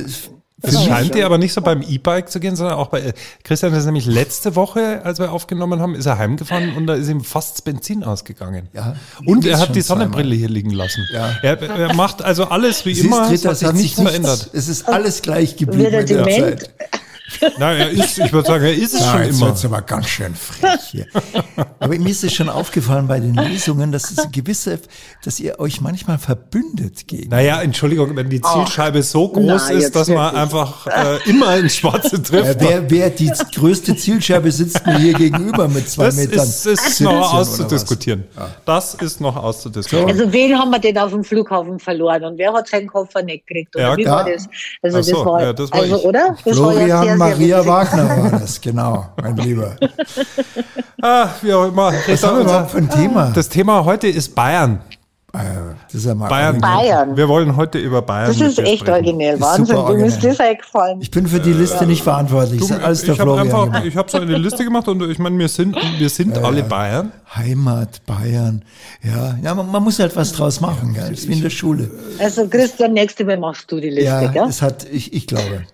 es- 0.66 0.85
scheint 0.85 1.14
dir 1.14 1.26
aber 1.26 1.38
nicht 1.38 1.52
so 1.52 1.61
beim 1.61 1.83
E-Bike 1.83 2.28
zu 2.30 2.40
gehen, 2.40 2.56
sondern 2.56 2.76
auch 2.76 2.88
bei 2.88 3.00
äh, 3.00 3.12
Christian 3.42 3.73
das 3.73 3.80
ist 3.80 3.87
nämlich 3.87 4.06
letzte 4.06 4.56
Woche, 4.56 5.00
als 5.04 5.18
wir 5.18 5.33
aufgenommen 5.33 5.80
haben, 5.80 5.94
ist 5.94 6.06
er 6.06 6.18
heimgefahren 6.18 6.75
und 6.76 6.87
da 6.87 6.94
ist 6.94 7.09
ihm 7.09 7.23
fast 7.23 7.54
das 7.54 7.62
Benzin 7.62 8.04
ausgegangen. 8.04 8.68
Ja, 8.73 8.97
Und 9.25 9.47
er 9.47 9.59
hat 9.59 9.75
die 9.75 9.83
zweimal. 9.83 10.04
Sonnenbrille 10.04 10.35
hier 10.35 10.49
liegen 10.49 10.71
lassen. 10.71 11.04
Ja. 11.12 11.30
Er, 11.42 11.61
er 11.62 11.94
macht 11.94 12.23
also 12.23 12.44
alles 12.44 12.85
wie 12.87 12.94
Siehst, 12.94 13.06
immer, 13.06 13.30
Rita, 13.30 13.33
es 13.33 13.44
hat 13.47 13.56
sich 13.59 13.68
hat 13.68 13.75
nichts 13.76 14.00
verändert. 14.00 14.50
Es 14.52 14.68
ist 14.68 14.88
alles 14.88 15.23
gleich 15.23 15.56
geblieben 15.56 15.83
Wird 15.92 15.92
er 15.94 16.00
in 16.00 16.06
der 16.06 16.25
dement? 16.25 16.71
Nein, 17.58 17.76
er 17.78 17.90
ist, 17.90 18.18
ich 18.18 18.32
würde 18.32 18.46
sagen, 18.48 18.64
er 18.64 18.74
ist 18.74 18.94
es 18.94 19.00
Ja, 19.00 19.12
schon 19.12 19.22
jetzt 19.24 19.36
immer. 19.38 19.46
wird's 19.48 19.64
aber 19.64 19.82
ganz 19.82 20.08
schön 20.08 20.34
frech 20.34 20.80
hier. 20.90 21.06
aber 21.80 21.98
mir 21.98 22.08
ist 22.10 22.24
es 22.24 22.32
schon 22.32 22.48
aufgefallen 22.48 23.06
bei 23.08 23.20
den 23.20 23.34
Lesungen, 23.34 23.92
dass 23.92 24.10
es 24.10 24.30
gewisse, 24.32 24.78
dass 25.24 25.40
ihr 25.40 25.58
euch 25.60 25.80
manchmal 25.80 26.18
verbündet 26.18 27.06
gegen. 27.06 27.30
Naja, 27.30 27.60
Entschuldigung, 27.62 28.14
wenn 28.16 28.28
die 28.30 28.40
Zielscheibe 28.40 29.02
so 29.02 29.28
groß 29.28 29.44
na, 29.68 29.68
ist, 29.70 29.82
jetzt 29.82 29.96
dass 29.96 30.08
man 30.08 30.34
wirklich. 30.34 30.42
einfach 30.42 30.86
äh, 30.86 31.30
immer 31.30 31.56
ins 31.56 31.76
Schwarze 31.76 32.22
trifft. 32.22 32.60
wer, 32.60 32.90
wer 32.90 33.10
die 33.10 33.30
größte 33.54 33.96
Zielscheibe 33.96 34.50
sitzt 34.52 34.86
mir 34.86 34.98
hier 34.98 35.12
gegenüber 35.14 35.68
mit 35.68 35.88
zwei 35.88 36.06
das 36.06 36.16
Metern. 36.16 36.44
ist, 36.46 36.66
ist 36.66 36.84
17 36.84 37.06
noch 37.06 37.34
auszudiskutieren. 37.34 38.24
Das 38.64 38.94
ist 38.94 39.20
noch 39.20 39.36
auszudiskutieren. 39.36 40.08
Also 40.10 40.32
wen 40.32 40.58
haben 40.58 40.70
wir 40.70 40.78
denn 40.78 40.98
auf 40.98 41.10
dem 41.12 41.24
Flughafen 41.24 41.78
verloren 41.78 42.24
und 42.24 42.38
wer 42.38 42.52
hat 42.52 42.68
seinen 42.68 42.86
Koffer 42.86 43.22
nicht 43.22 43.46
gekriegt? 43.46 43.74
Oder 43.76 43.90
Ja, 43.90 43.96
wie 43.96 44.02
ja. 44.04 44.10
war 44.12 44.24
das? 44.30 44.46
Also 44.82 45.02
so, 45.02 45.12
das 45.16 45.24
war, 45.26 45.42
ja, 45.42 45.52
das 45.52 45.72
war 45.72 45.80
also 45.80 45.96
ich. 45.96 46.04
oder? 46.04 46.36
Das 46.44 46.58
war 46.58 46.72
ja 46.74 46.78
Florian 46.80 46.88
sehr, 46.88 47.02
sehr 47.02 47.16
Maria. 47.30 47.66
Wagner 47.66 48.08
war 48.08 48.30
das, 48.40 48.60
genau, 48.60 49.06
mein 49.20 49.36
Lieber. 49.36 49.76
Ah, 51.06 51.28
wie 51.42 51.52
auch 51.52 51.68
immer. 51.68 51.92
Was 52.08 52.22
haben 52.24 52.38
wir 52.38 52.44
überhaupt 52.44 52.70
für 52.70 52.78
ein 52.78 52.88
Thema? 52.88 53.30
Das 53.34 53.50
Thema 53.50 53.84
heute 53.84 54.08
ist 54.08 54.34
Bayern. 54.34 54.80
Äh, 55.34 55.38
das 55.86 55.94
ist 55.96 56.06
ja 56.06 56.14
mal 56.14 56.28
Bayern. 56.28 56.60
Bayern. 56.60 57.16
Wir 57.16 57.28
wollen 57.28 57.56
heute 57.56 57.78
über 57.78 58.00
Bayern. 58.02 58.28
Das 58.28 58.40
ist 58.40 58.56
dir 58.56 58.62
echt 58.62 58.78
sprechen. 58.78 58.92
originell. 58.92 59.40
Wahnsinn, 59.40 59.76
du 59.76 59.98
bist 59.98 60.24
das 60.24 60.38
eingefallen. 60.38 61.00
Ich 61.02 61.10
bin 61.10 61.26
für 61.26 61.40
die 61.40 61.52
Liste 61.52 61.84
nicht 61.86 62.02
verantwortlich. 62.04 62.60
Du, 62.66 62.72
alles 62.74 63.02
der 63.02 63.14
ich 63.14 63.20
habe 63.20 63.38
einfach, 63.38 63.64
gemacht. 63.64 63.84
ich 63.84 63.96
habe 63.96 64.10
so 64.10 64.18
eine 64.18 64.38
Liste 64.38 64.64
gemacht 64.64 64.86
und 64.86 65.02
ich 65.10 65.18
meine, 65.18 65.36
wir 65.36 65.48
sind, 65.48 65.76
wir 65.98 66.08
sind 66.08 66.38
alle 66.38 66.62
Bayern. 66.62 67.12
Heimat, 67.34 68.00
Bayern. 68.06 68.62
Ja, 69.02 69.36
ja 69.42 69.54
man, 69.54 69.70
man 69.70 69.82
muss 69.82 69.98
halt 69.98 70.14
was 70.14 70.32
draus 70.32 70.60
machen. 70.60 70.94
Gell? 70.94 71.10
Das 71.10 71.18
ist 71.18 71.28
wie 71.28 71.32
in 71.32 71.42
der 71.42 71.50
Schule. 71.50 71.90
Also 72.20 72.48
Christian, 72.48 72.92
nächste 72.92 73.24
Mal 73.24 73.36
machst 73.36 73.70
du 73.70 73.80
die 73.80 73.90
Liste, 73.90 74.04
Ja, 74.04 74.26
gell? 74.28 74.46
es 74.48 74.62
hat, 74.62 74.86
ich, 74.90 75.12
ich 75.12 75.26
glaube. 75.26 75.64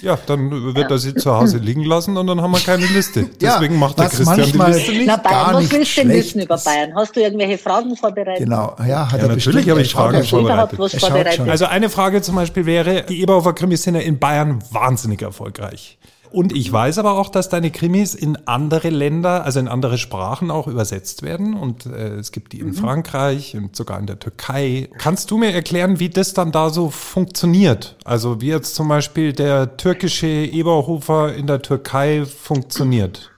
Ja, 0.00 0.18
dann 0.26 0.74
wird 0.74 0.90
er 0.90 0.98
sie 0.98 1.14
zu 1.14 1.34
Hause 1.34 1.58
liegen 1.62 1.84
lassen 1.84 2.16
und 2.16 2.26
dann 2.26 2.40
haben 2.40 2.52
wir 2.52 2.60
keine 2.60 2.86
Liste. 2.86 3.20
Ja, 3.40 3.58
Deswegen 3.58 3.78
macht 3.78 3.98
der 3.98 4.08
Christian 4.08 4.36
die 4.36 4.58
Liste 4.58 4.92
nicht. 4.92 5.06
Na 5.06 5.16
gar 5.16 5.22
Bayern, 5.22 5.54
was 5.54 5.62
nicht 5.62 5.72
willst 5.72 5.96
du 5.96 6.00
denn 6.02 6.10
wissen 6.10 6.42
über. 6.42 6.58
Bayern? 6.58 6.94
Hast 6.94 7.16
du 7.16 7.20
irgendwelche 7.20 7.58
Fragen 7.58 7.96
vorbereitet? 7.96 8.44
Genau. 8.44 8.76
Ja, 8.86 9.10
hat 9.10 9.20
Ja, 9.20 9.26
er 9.26 9.36
natürlich 9.36 9.68
habe 9.68 9.82
ich 9.82 9.92
Fragen 9.92 10.18
ja 10.18 10.22
vorbereitet. 10.22 10.78
Er 10.78 11.00
vorbereitet? 11.00 11.48
Also 11.48 11.66
eine 11.66 11.90
Frage 11.90 12.22
zum 12.22 12.36
Beispiel 12.36 12.66
wäre, 12.66 13.02
die 13.02 13.20
Eberhofer 13.22 13.52
Krimis 13.52 13.82
sind 13.82 13.94
ja 13.94 14.00
in 14.00 14.18
Bayern 14.18 14.62
wahnsinnig 14.70 15.22
erfolgreich. 15.22 15.98
Und 16.30 16.54
ich 16.54 16.72
weiß 16.72 16.98
aber 16.98 17.18
auch, 17.18 17.28
dass 17.28 17.48
deine 17.48 17.70
Krimis 17.70 18.14
in 18.14 18.36
andere 18.46 18.90
Länder, 18.90 19.44
also 19.44 19.60
in 19.60 19.68
andere 19.68 19.98
Sprachen 19.98 20.50
auch 20.50 20.66
übersetzt 20.66 21.22
werden. 21.22 21.54
Und 21.54 21.86
äh, 21.86 22.14
es 22.16 22.32
gibt 22.32 22.52
die 22.52 22.60
in 22.60 22.72
Frankreich 22.72 23.56
und 23.56 23.76
sogar 23.76 23.98
in 23.98 24.06
der 24.06 24.18
Türkei. 24.18 24.88
Kannst 24.98 25.30
du 25.30 25.38
mir 25.38 25.52
erklären, 25.52 26.00
wie 26.00 26.08
das 26.08 26.34
dann 26.34 26.52
da 26.52 26.70
so 26.70 26.90
funktioniert? 26.90 27.96
Also 28.04 28.40
wie 28.40 28.48
jetzt 28.48 28.74
zum 28.74 28.88
Beispiel 28.88 29.32
der 29.32 29.76
türkische 29.76 30.26
Eberhofer 30.26 31.34
in 31.34 31.46
der 31.46 31.62
Türkei 31.62 32.24
funktioniert? 32.24 33.30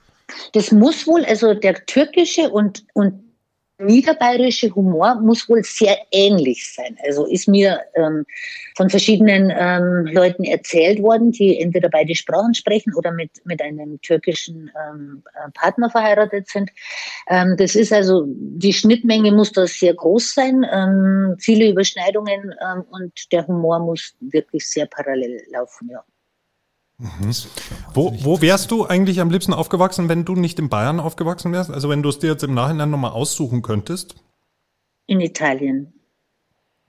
Das 0.53 0.71
muss 0.71 1.07
wohl, 1.07 1.25
also 1.25 1.53
der 1.53 1.85
türkische 1.85 2.49
und, 2.49 2.83
und 2.93 3.28
niederbayerische 3.79 4.73
Humor 4.75 5.15
muss 5.15 5.47
wohl 5.49 5.63
sehr 5.63 5.97
ähnlich 6.11 6.73
sein. 6.73 6.97
Also 7.05 7.25
ist 7.25 7.47
mir 7.47 7.79
ähm, 7.95 8.25
von 8.75 8.89
verschiedenen 8.89 9.51
ähm, 9.55 10.05
Leuten 10.13 10.43
erzählt 10.43 11.01
worden, 11.01 11.31
die 11.31 11.59
entweder 11.59 11.89
beide 11.89 12.13
Sprachen 12.15 12.53
sprechen 12.53 12.93
oder 12.95 13.11
mit, 13.11 13.31
mit 13.45 13.61
einem 13.61 13.99
türkischen 14.01 14.69
ähm, 14.89 15.23
äh, 15.33 15.49
Partner 15.51 15.89
verheiratet 15.89 16.49
sind. 16.49 16.69
Ähm, 17.29 17.55
das 17.57 17.75
ist 17.75 17.93
also, 17.93 18.25
die 18.27 18.73
Schnittmenge 18.73 19.31
muss 19.31 19.51
da 19.51 19.65
sehr 19.65 19.93
groß 19.93 20.33
sein, 20.33 20.65
ähm, 20.71 21.35
viele 21.39 21.69
Überschneidungen 21.69 22.53
ähm, 22.61 22.83
und 22.89 23.31
der 23.31 23.47
Humor 23.47 23.79
muss 23.79 24.13
wirklich 24.19 24.67
sehr 24.67 24.85
parallel 24.85 25.41
laufen, 25.51 25.89
ja. 25.91 26.03
Wo, 27.93 28.13
wo 28.23 28.41
wärst 28.41 28.71
du 28.71 28.85
eigentlich 28.85 29.21
am 29.21 29.29
liebsten 29.29 29.53
aufgewachsen, 29.53 30.09
wenn 30.09 30.25
du 30.25 30.33
nicht 30.35 30.59
in 30.59 30.67
Bayern 30.67 30.99
aufgewachsen 30.99 31.53
wärst? 31.53 31.71
Also 31.71 31.87
wenn 31.89 32.03
du 32.03 32.09
es 32.09 32.19
dir 32.19 32.27
jetzt 32.27 32.43
im 32.43 32.53
Nachhinein 32.53 32.89
nochmal 32.89 33.11
aussuchen 33.11 33.61
könntest? 33.61 34.15
In 35.05 35.21
Italien. 35.21 35.93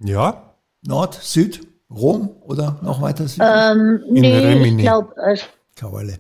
Ja? 0.01 0.55
Nord, 0.83 1.15
Süd, 1.15 1.61
Rom 1.91 2.31
oder 2.43 2.79
noch 2.83 3.01
weiter 3.01 3.29
Süd? 3.29 3.43
Ähm, 3.45 4.03
In 4.09 4.15
nee, 4.15 4.37
Rimini. 4.37 4.83
ich 4.83 4.89
glaube, 4.89 5.17
also, 5.17 5.45
Kawalle. 5.77 6.19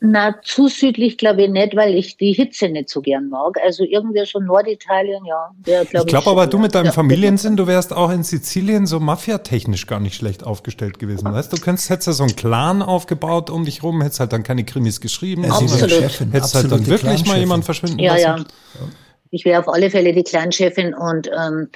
Na, 0.00 0.34
zu 0.42 0.68
südlich 0.68 1.16
glaube 1.16 1.44
ich 1.44 1.50
nicht, 1.50 1.74
weil 1.74 1.94
ich 1.94 2.18
die 2.18 2.32
Hitze 2.32 2.68
nicht 2.68 2.90
so 2.90 3.00
gern 3.00 3.28
mag. 3.30 3.56
Also 3.64 3.82
irgendwie 3.82 4.24
so 4.26 4.38
Norditalien, 4.38 5.24
ja. 5.24 5.50
glaub 5.64 6.04
Ich 6.04 6.06
glaube 6.06 6.30
aber, 6.30 6.42
schon, 6.42 6.50
du 6.50 6.58
mit 6.58 6.74
deinem 6.74 6.86
ja. 6.86 6.92
Familiensinn, 6.92 7.56
du 7.56 7.66
wärst 7.66 7.94
auch 7.94 8.10
in 8.10 8.22
Sizilien 8.22 8.86
so 8.86 9.00
mafiatechnisch 9.00 9.86
gar 9.86 9.98
nicht 10.00 10.14
schlecht 10.14 10.44
aufgestellt 10.44 10.98
gewesen. 10.98 11.32
Weißt 11.32 11.50
du, 11.50 11.56
du 11.56 11.62
könntest, 11.62 11.88
hättest 11.88 12.08
ja 12.08 12.12
so 12.12 12.24
einen 12.24 12.36
Clan 12.36 12.82
aufgebaut 12.82 13.48
um 13.48 13.64
dich 13.64 13.82
rum, 13.82 14.02
hättest 14.02 14.20
halt 14.20 14.32
dann 14.34 14.42
keine 14.42 14.64
Krimis 14.64 15.00
geschrieben. 15.00 15.44
Ja, 15.44 15.58
ist 15.58 15.72
Absolut. 15.72 15.90
Chefin, 15.90 16.30
Hättest 16.30 16.54
halt 16.54 16.70
dann 16.70 16.86
wirklich 16.86 17.02
mal 17.02 17.14
Clanchefin. 17.14 17.40
jemand 17.40 17.64
verschwinden 17.64 17.98
Ja, 17.98 18.16
ja. 18.16 18.36
lassen. 18.36 18.46
Ich 19.30 19.44
wäre 19.44 19.60
auf 19.60 19.68
alle 19.68 19.90
Fälle 19.90 20.12
die 20.12 20.22
Clanchefin 20.22 20.94
und 20.94 21.28
ähm, 21.28 21.68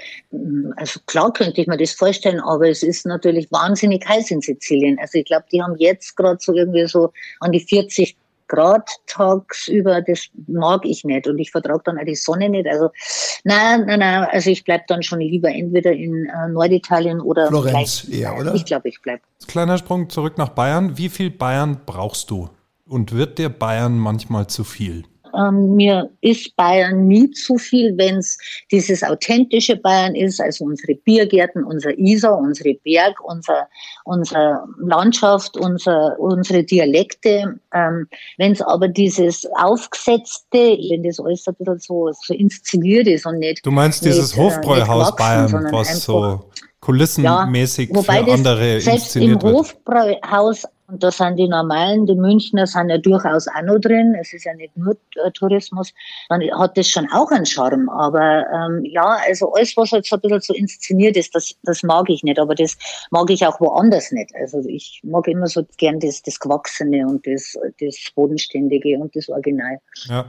also 0.77 1.01
klar 1.07 1.33
könnte 1.33 1.61
ich 1.61 1.67
mir 1.67 1.77
das 1.77 1.93
vorstellen, 1.93 2.41
aber 2.41 2.69
es 2.69 2.83
ist 2.83 3.07
natürlich 3.07 3.51
wahnsinnig 3.51 4.07
heiß 4.09 4.31
in 4.31 4.41
Sizilien. 4.41 4.99
Also 5.01 5.19
ich 5.19 5.25
glaube, 5.25 5.45
die 5.53 5.63
haben 5.63 5.77
jetzt 5.79 6.17
gerade 6.17 6.39
so 6.41 6.55
irgendwie 6.55 6.87
so 6.87 7.13
an 7.41 7.53
die 7.53 7.61
40 7.61 8.17
Grad 8.51 8.91
tagsüber, 9.07 10.03
das 10.03 10.27
mag 10.49 10.85
ich 10.85 11.05
nicht 11.05 11.29
und 11.29 11.39
ich 11.39 11.53
vertrage 11.53 11.83
dann 11.85 11.99
auch 11.99 12.05
die 12.05 12.17
Sonne 12.17 12.49
nicht. 12.49 12.67
Also 12.67 12.91
nein, 13.45 13.85
nein, 13.87 14.01
nein, 14.01 14.27
also 14.31 14.51
ich 14.51 14.65
bleib 14.65 14.89
dann 14.89 15.03
schon 15.03 15.21
lieber 15.21 15.49
entweder 15.49 15.93
in 15.93 16.27
äh, 16.27 16.49
Norditalien 16.49 17.21
oder 17.21 17.47
Florenz 17.47 18.09
eher, 18.11 18.37
oder? 18.37 18.55
Ich 18.55 18.65
glaube, 18.65 18.89
ich 18.89 19.01
bleib. 19.03 19.21
Kleiner 19.47 19.79
Sprung 19.79 20.11
zurück 20.11 20.37
nach 20.37 20.51
Bayern. 20.51 20.99
Wie 20.99 21.09
viel 21.09 21.31
Bayern 21.31 21.83
brauchst 21.87 22.31
du? 22.31 22.51
Und 22.87 23.13
wird 23.13 23.39
dir 23.39 23.51
Bayern 23.51 23.97
manchmal 23.97 24.49
zu 24.49 24.65
viel? 24.65 25.05
Ähm, 25.37 25.75
mir 25.75 26.11
ist 26.21 26.55
Bayern 26.57 27.07
nie 27.07 27.31
zu 27.31 27.57
viel, 27.57 27.97
wenn 27.97 28.19
es 28.19 28.39
dieses 28.71 29.03
authentische 29.03 29.77
Bayern 29.77 30.15
ist, 30.15 30.41
also 30.41 30.65
unsere 30.65 30.95
Biergärten, 30.95 31.65
unser 31.65 31.97
Isar, 31.99 32.39
unsere 32.39 32.75
Berg, 32.85 33.17
unser, 33.23 33.69
unsere 34.05 34.65
Landschaft, 34.79 35.57
unser, 35.57 36.19
unsere 36.19 36.65
Dialekte. 36.65 37.59
Ähm, 37.75 38.09
wenn 38.39 38.53
es 38.53 38.63
aber 38.63 38.89
dieses 38.89 39.47
Aufgesetzte, 39.57 40.59
wenn 40.91 41.03
das 41.03 41.21
alles 41.21 41.47
ein 41.47 41.55
bisschen 41.59 41.79
so, 41.79 42.11
so 42.13 42.35
inszeniert 42.35 43.07
ist 43.07 43.27
und 43.27 43.39
nicht. 43.39 43.65
Du 43.65 43.71
meinst 43.71 44.05
dieses 44.05 44.35
äh, 44.35 44.37
Hofbräuhaus 44.37 45.09
nicht 45.09 45.17
gewachsen, 45.17 45.17
Bayern, 45.17 45.49
sondern 45.49 45.73
was 45.73 46.03
so 46.03 46.45
kulissenmäßig 46.81 47.91
wobei 47.95 48.25
für 48.25 48.33
andere 48.33 48.81
selbst 48.81 49.17
im 49.17 49.23
inszeniert 49.23 49.43
wird? 49.43 49.55
Hofbräuhaus 49.55 50.67
Und 50.91 51.03
da 51.03 51.11
sind 51.11 51.37
die 51.37 51.49
normalen, 51.49 52.07
die 52.07 52.15
Münchner 52.15 52.67
sind 52.67 52.91
ja 52.91 52.99
durchaus 52.99 53.47
auch 53.49 53.63
noch 53.63 53.79
drin. 53.79 54.17
Es 54.21 54.33
ist 54.33 54.45
ja 54.45 54.55
nicht 54.55 54.77
nur 54.77 54.97
äh, 55.17 55.31
Tourismus. 55.33 55.93
Dann 56.29 56.43
hat 56.59 56.77
das 56.77 56.89
schon 56.89 57.09
auch 57.13 57.31
einen 57.31 57.47
Charme. 57.47 57.89
Aber 57.89 58.45
ähm, 58.53 58.85
ja, 58.85 59.19
also 59.27 59.53
alles, 59.53 59.77
was 59.77 59.93
halt 59.93 60.07
so 60.07 60.17
ein 60.17 60.23
bisschen 60.23 60.41
so 60.41 60.55
inszeniert 60.55 61.17
ist, 61.17 61.35
das, 61.35 61.55
das 61.63 61.83
mag 61.83 62.11
ich 62.11 62.23
nicht. 62.23 62.39
Aber 62.39 62.55
das 62.55 62.77
mag 63.11 63.31
ich 63.31 63.47
auch 63.47 63.61
woanders 63.61 64.11
nicht. 64.13 64.31
Also 64.35 64.61
ich 64.67 65.01
mag 65.05 65.29
immer 65.29 65.47
so 65.47 65.63
gern 65.77 66.01
das, 66.01 66.23
das 66.23 66.41
Gewachsene 66.41 67.07
und 67.07 67.27
das, 67.27 67.57
das 67.81 67.97
Bodenständige 68.15 68.99
und 68.99 69.15
das 69.15 69.29
Original. 69.29 69.79
Ja. 70.09 70.27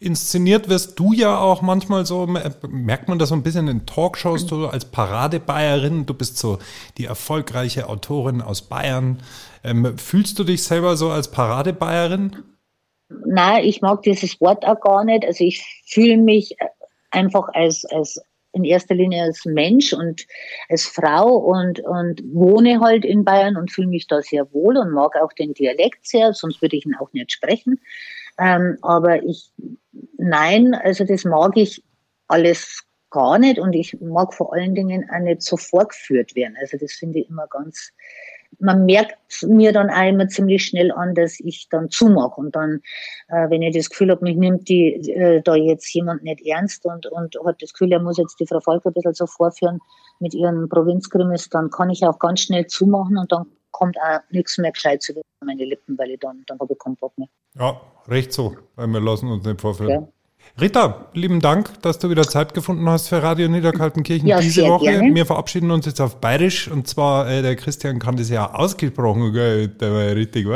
Inszeniert 0.00 0.68
wirst 0.68 0.98
du 0.98 1.12
ja 1.12 1.38
auch 1.38 1.62
manchmal 1.62 2.04
so, 2.06 2.26
merkt 2.68 3.08
man 3.08 3.18
das 3.18 3.30
so 3.30 3.34
ein 3.34 3.42
bisschen 3.42 3.68
in 3.68 3.86
Talkshows, 3.86 4.46
du 4.46 4.66
als 4.66 4.84
Paradebayerin, 4.84 6.06
du 6.06 6.14
bist 6.14 6.38
so 6.38 6.58
die 6.98 7.06
erfolgreiche 7.06 7.88
Autorin 7.88 8.42
aus 8.42 8.62
Bayern. 8.62 9.18
Ähm, 9.64 9.96
fühlst 9.98 10.38
du 10.38 10.44
dich 10.44 10.62
selber 10.62 10.96
so 10.96 11.10
als 11.10 11.30
Paradebayerin? 11.30 12.36
Nein, 13.26 13.64
ich 13.64 13.80
mag 13.82 14.02
dieses 14.02 14.40
Wort 14.40 14.64
auch 14.64 14.80
gar 14.80 15.04
nicht. 15.04 15.24
Also 15.24 15.44
ich 15.44 15.64
fühle 15.86 16.16
mich 16.16 16.56
einfach 17.10 17.48
als, 17.52 17.84
als 17.84 18.20
in 18.52 18.64
erster 18.64 18.94
Linie 18.94 19.22
als 19.22 19.44
Mensch 19.44 19.92
und 19.92 20.26
als 20.68 20.84
Frau 20.84 21.36
und, 21.36 21.80
und 21.80 22.22
wohne 22.32 22.80
halt 22.80 23.04
in 23.04 23.24
Bayern 23.24 23.56
und 23.56 23.72
fühle 23.72 23.88
mich 23.88 24.06
da 24.06 24.20
sehr 24.20 24.52
wohl 24.52 24.76
und 24.76 24.90
mag 24.90 25.16
auch 25.16 25.32
den 25.32 25.54
Dialekt 25.54 26.06
sehr, 26.06 26.32
sonst 26.34 26.60
würde 26.60 26.76
ich 26.76 26.84
ihn 26.84 26.96
auch 26.96 27.12
nicht 27.12 27.32
sprechen. 27.32 27.80
Ähm, 28.38 28.78
aber 28.82 29.22
ich, 29.22 29.52
nein, 30.18 30.74
also 30.74 31.04
das 31.04 31.24
mag 31.24 31.56
ich 31.56 31.82
alles 32.28 32.84
gar 33.10 33.38
nicht 33.38 33.58
und 33.58 33.74
ich 33.74 33.98
mag 34.00 34.34
vor 34.34 34.52
allen 34.54 34.74
Dingen 34.74 35.08
auch 35.10 35.20
nicht 35.20 35.42
so 35.42 35.56
vorgeführt 35.56 36.34
werden. 36.34 36.56
Also 36.60 36.76
das 36.78 36.92
finde 36.92 37.20
ich 37.20 37.28
immer 37.28 37.46
ganz, 37.46 37.92
man 38.58 38.84
merkt 38.84 39.16
mir 39.42 39.72
dann 39.72 39.88
immer 39.88 40.28
ziemlich 40.28 40.64
schnell 40.64 40.92
an, 40.92 41.14
dass 41.14 41.40
ich 41.40 41.68
dann 41.70 41.90
zumache. 41.90 42.40
Und 42.40 42.54
dann, 42.54 42.80
äh, 43.28 43.48
wenn 43.50 43.62
ich 43.62 43.74
das 43.74 43.90
Gefühl 43.90 44.10
habe, 44.10 44.24
mich 44.24 44.36
nimmt 44.36 44.68
die, 44.68 44.94
äh, 45.10 45.42
da 45.42 45.54
jetzt 45.54 45.92
jemand 45.94 46.22
nicht 46.22 46.46
ernst 46.46 46.84
und, 46.84 47.06
und 47.06 47.36
hat 47.44 47.60
das 47.60 47.72
Gefühl, 47.72 47.92
er 47.92 48.00
muss 48.00 48.18
jetzt 48.18 48.38
die 48.40 48.46
Frau 48.46 48.60
Volker 48.60 48.90
ein 48.90 48.94
bisschen 48.94 49.14
so 49.14 49.26
vorführen 49.26 49.80
mit 50.20 50.34
ihren 50.34 50.68
Provinzkrimis, 50.68 51.48
dann 51.48 51.70
kann 51.70 51.90
ich 51.90 52.04
auch 52.04 52.18
ganz 52.18 52.40
schnell 52.40 52.66
zumachen 52.66 53.18
und 53.18 53.32
dann 53.32 53.46
kommt 53.70 53.96
auch 53.98 54.20
nichts 54.30 54.58
mehr 54.58 54.70
gescheit 54.70 55.02
zu 55.02 55.14
meine 55.44 55.64
Lippen, 55.64 55.98
weil 55.98 56.10
ich 56.10 56.20
dann, 56.20 56.44
dann 56.46 56.58
habe 56.60 56.72
ich 56.72 56.78
keinen 56.78 56.96
Bock 56.96 57.16
mehr. 57.18 57.28
Ja, 57.58 57.80
recht 58.08 58.32
so, 58.32 58.56
weil 58.76 58.86
wir 58.86 59.00
lassen 59.00 59.28
uns 59.28 59.44
nicht 59.44 59.60
vorführen. 59.60 59.90
Ja. 59.90 60.08
Rita, 60.60 61.06
lieben 61.14 61.40
Dank, 61.40 61.80
dass 61.80 61.98
du 61.98 62.10
wieder 62.10 62.24
Zeit 62.24 62.52
gefunden 62.52 62.88
hast 62.88 63.08
für 63.08 63.22
Radio 63.22 63.48
Niederkaltenkirchen 63.48 64.28
ja, 64.28 64.40
diese 64.40 64.66
Woche. 64.68 64.84
Gerne. 64.84 65.14
Wir 65.14 65.24
verabschieden 65.24 65.70
uns 65.70 65.86
jetzt 65.86 66.00
auf 66.00 66.16
Bayerisch 66.16 66.68
und 66.68 66.86
zwar, 66.86 67.28
äh, 67.28 67.40
der 67.40 67.56
Christian 67.56 67.98
kann 67.98 68.16
das 68.16 68.28
ja 68.28 68.52
ausgesprochen, 68.52 69.32
gell? 69.32 69.68
Der 69.68 69.92
war 69.92 70.14
richtig. 70.14 70.46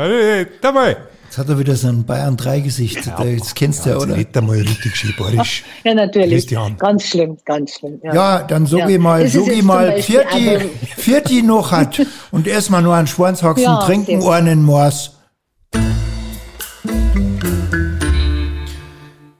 Dabei. 0.61 0.97
Jetzt 1.25 1.37
hat 1.39 1.49
er 1.49 1.59
wieder 1.59 1.75
so 1.75 1.87
ein 1.89 2.05
Bayern 2.05 2.37
3 2.37 2.61
Gesicht. 2.61 3.05
Ja, 3.05 3.17
das 3.21 3.53
kennst 3.53 3.85
du 3.85 3.89
ja, 3.89 3.97
oder? 3.97 4.15
Nicht 4.15 4.37
einmal 4.37 4.59
richtig 4.59 4.95
schön 4.95 5.13
bayerisch. 5.17 5.63
Ja, 5.83 5.93
natürlich. 5.93 6.31
Christian. 6.31 6.77
Ganz 6.77 7.03
schlimm, 7.03 7.37
ganz 7.43 7.73
schlimm. 7.73 7.99
Ja, 8.03 8.13
ja 8.13 8.43
dann 8.43 8.65
sag 8.65 8.79
ja. 8.81 8.89
ich 8.89 8.99
mal, 8.99 9.27
sag 9.27 9.47
ich 9.47 9.63
mal, 9.63 10.01
Vierti, 10.01 10.69
Vierti 10.95 11.41
noch 11.43 11.71
hat 11.71 12.01
und 12.31 12.47
erstmal 12.47 12.81
nur 12.81 12.93
einen 12.93 13.07
Schwanzhaxen 13.07 13.63
ja, 13.63 13.83
trinken, 13.83 14.23
einen 14.23 14.63
Mors. 14.63 15.17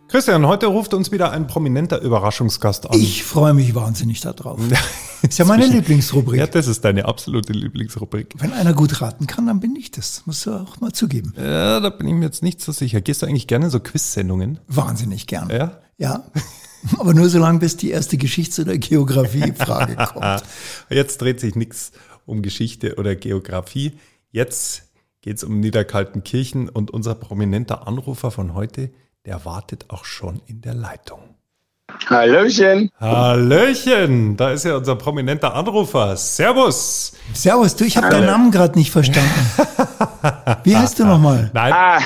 Christian, 0.07 0.47
heute 0.47 0.67
ruft 0.67 0.93
uns 0.93 1.11
wieder 1.11 1.31
ein 1.31 1.47
prominenter 1.47 2.01
Überraschungsgast 2.01 2.89
an. 2.89 2.97
Ich 2.97 3.25
freue 3.25 3.53
mich 3.53 3.75
wahnsinnig 3.75 4.21
darauf. 4.21 4.57
ist 5.21 5.37
ja 5.37 5.43
meine 5.43 5.65
Lieblingsrubrik. 5.65 6.39
Ja, 6.39 6.47
das 6.47 6.67
ist 6.67 6.85
deine 6.85 7.03
absolute 7.03 7.51
Lieblingsrubrik. 7.51 8.33
Wenn 8.37 8.53
einer 8.53 8.73
gut 8.73 9.01
raten 9.01 9.27
kann, 9.27 9.47
dann 9.47 9.59
bin 9.59 9.75
ich 9.75 9.91
das. 9.91 10.23
Musst 10.25 10.45
du 10.45 10.51
auch 10.51 10.79
mal 10.79 10.93
zugeben. 10.93 11.33
Ja, 11.35 11.81
da 11.81 11.89
bin 11.89 12.07
ich 12.07 12.13
mir 12.13 12.23
jetzt 12.23 12.41
nicht 12.41 12.61
so 12.61 12.71
sicher. 12.71 13.01
Gehst 13.01 13.21
du 13.21 13.25
eigentlich 13.25 13.47
gerne 13.47 13.65
in 13.65 13.71
so 13.71 13.81
Quiz-Sendungen? 13.81 14.59
Wahnsinnig 14.67 15.27
gern. 15.27 15.49
Ja? 15.49 15.81
Ja. 15.97 16.23
Aber 16.99 17.13
nur 17.13 17.27
so 17.27 17.39
lange, 17.39 17.59
bis 17.59 17.75
die 17.75 17.89
erste 17.89 18.15
Geschichts- 18.15 18.61
oder 18.61 18.77
Geografiefrage 18.77 19.95
kommt. 20.13 20.43
Jetzt 20.89 21.19
dreht 21.19 21.41
sich 21.41 21.55
nichts 21.55 21.91
um 22.25 22.41
Geschichte 22.41 22.95
oder 22.95 23.15
Geografie. 23.15 23.91
Jetzt 24.31 24.83
geht 25.19 25.35
es 25.35 25.43
um 25.43 25.59
Niederkaltenkirchen 25.59 26.69
und 26.69 26.91
unser 26.91 27.13
prominenter 27.13 27.87
Anrufer 27.89 28.31
von 28.31 28.53
heute 28.53 28.89
der 29.27 29.43
wartet 29.43 29.85
auch 29.89 30.05
schon 30.05 30.41
in 30.47 30.61
der 30.61 30.73
Leitung. 30.73 31.19
Hallöchen. 32.09 32.89
Hallöchen, 32.99 34.37
da 34.37 34.51
ist 34.51 34.63
ja 34.63 34.77
unser 34.77 34.95
prominenter 34.95 35.53
Anrufer. 35.53 36.15
Servus. 36.15 37.13
Servus, 37.33 37.75
du, 37.75 37.83
ich 37.83 37.97
habe 37.97 38.09
deinen 38.09 38.25
Namen 38.25 38.51
gerade 38.51 38.77
nicht 38.79 38.91
verstanden. 38.91 39.29
Wie 40.63 40.75
heißt 40.75 40.99
du 40.99 41.05
nochmal? 41.05 41.51
Nein. 41.53 41.73
Ah, 41.73 41.99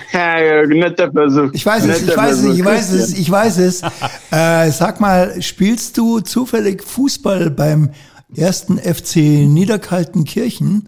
netter 0.65 1.11
Versuch. 1.11 1.49
Ich 1.53 1.65
weiß 1.65 1.85
es, 1.85 2.01
ich 2.01 2.17
weiß 2.17 2.37
es, 2.37 2.55
ich 2.55 2.65
weiß 2.65 2.91
es, 2.91 3.13
ich 3.13 3.31
weiß 3.31 3.57
es. 3.57 3.81
Äh, 4.31 4.71
sag 4.71 5.01
mal, 5.01 5.41
spielst 5.41 5.97
du 5.97 6.21
zufällig 6.21 6.83
Fußball 6.83 7.49
beim 7.49 7.91
ersten 8.33 8.77
FC 8.79 9.17
Niederkaltenkirchen? 9.17 10.87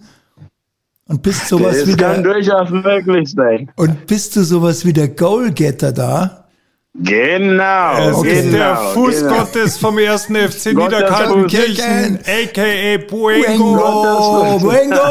Und 1.13 1.21
bist 1.21 1.47
sowas 1.47 1.77
das 1.77 1.87
wie 1.87 1.95
der. 1.95 2.13
kann 2.13 2.23
durchaus 2.23 2.71
möglich 2.71 3.29
sein. 3.29 3.69
Und 3.75 4.07
bist 4.07 4.35
du 4.35 4.41
sowas 4.41 4.83
wie 4.83 4.93
der 4.93 5.09
Goalgetter 5.09 5.91
da? 5.91 6.47
Genau. 6.95 8.09
Es 8.09 8.15
okay. 8.15 8.39
ist 8.39 8.53
der 8.53 8.75
Fußgottes 8.75 9.77
genau. 9.77 9.89
vom 9.89 9.97
ersten 9.99 10.35
FC 10.35 10.73
Niederkaltenkirchen, 10.73 12.17
a.k.a. 12.25 12.97
Buengo. 13.07 13.75
Buengo, 13.75 14.59
Buengo, 14.59 15.01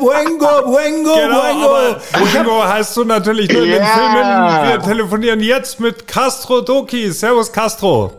Buengo, 0.00 0.62
Buengo, 0.66 1.14
genau, 1.14 1.40
Buengo. 1.40 2.32
Buengo 2.32 2.64
heißt 2.64 2.96
du 2.96 3.04
natürlich 3.04 3.52
nur 3.52 3.62
in 3.62 3.70
den 3.70 3.84
Filmen. 3.84 4.70
Wir 4.70 4.80
telefonieren 4.84 5.40
jetzt 5.40 5.78
mit 5.78 6.08
Castro 6.08 6.62
Doki. 6.62 7.12
Servus, 7.12 7.52
Castro. 7.52 8.12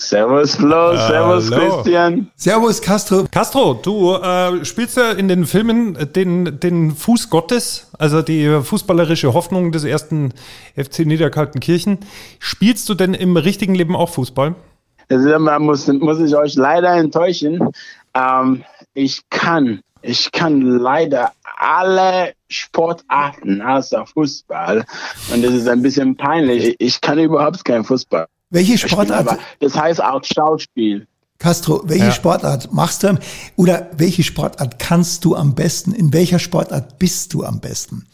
Servus 0.00 0.56
Flo, 0.56 0.96
servus 0.96 1.50
Hallo. 1.50 1.76
Christian. 1.76 2.30
Servus 2.34 2.80
Castro. 2.80 3.26
Castro, 3.30 3.74
du 3.74 4.14
äh, 4.14 4.64
spielst 4.64 4.96
ja 4.96 5.12
in 5.12 5.28
den 5.28 5.44
Filmen 5.44 5.94
den, 6.14 6.58
den 6.58 6.92
Fuß 6.92 7.28
Gottes, 7.28 7.90
also 7.98 8.22
die 8.22 8.60
fußballerische 8.62 9.34
Hoffnung 9.34 9.72
des 9.72 9.84
ersten 9.84 10.32
FC 10.74 11.00
Niederkaltenkirchen. 11.00 11.98
Spielst 12.38 12.88
du 12.88 12.94
denn 12.94 13.12
im 13.12 13.36
richtigen 13.36 13.74
Leben 13.74 13.94
auch 13.94 14.08
Fußball? 14.08 14.54
Also, 15.10 15.38
muss, 15.38 15.86
muss 15.86 16.18
ich 16.18 16.34
euch 16.34 16.54
leider 16.54 16.94
enttäuschen. 16.94 17.68
Ähm, 18.14 18.64
ich 18.94 19.20
kann, 19.28 19.82
ich 20.00 20.32
kann 20.32 20.62
leider 20.62 21.32
alle 21.58 22.32
Sportarten 22.48 23.60
außer 23.60 24.06
Fußball. 24.06 24.82
Und 25.30 25.44
das 25.44 25.52
ist 25.52 25.68
ein 25.68 25.82
bisschen 25.82 26.16
peinlich. 26.16 26.74
Ich 26.78 27.02
kann 27.02 27.18
überhaupt 27.18 27.62
kein 27.66 27.84
Fußball. 27.84 28.26
Welche 28.50 28.76
Sportart? 28.78 29.38
Das 29.60 29.76
heißt 29.76 30.02
auch 30.02 30.22
Schauspiel. 30.24 31.06
Castro, 31.38 31.82
welche 31.86 32.06
ja. 32.06 32.12
Sportart 32.12 32.72
machst 32.72 33.02
du 33.02 33.18
oder 33.56 33.88
welche 33.96 34.22
Sportart 34.22 34.78
kannst 34.78 35.24
du 35.24 35.34
am 35.34 35.54
besten? 35.54 35.92
In 35.92 36.12
welcher 36.12 36.38
Sportart 36.38 36.98
bist 36.98 37.32
du 37.32 37.44
am 37.44 37.60
besten? 37.60 38.06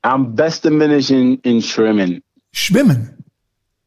Am 0.00 0.34
besten 0.34 0.78
bin 0.78 0.90
ich 0.92 1.10
in, 1.10 1.38
in 1.40 1.60
Schwimmen. 1.60 2.22
Schwimmen? 2.50 3.10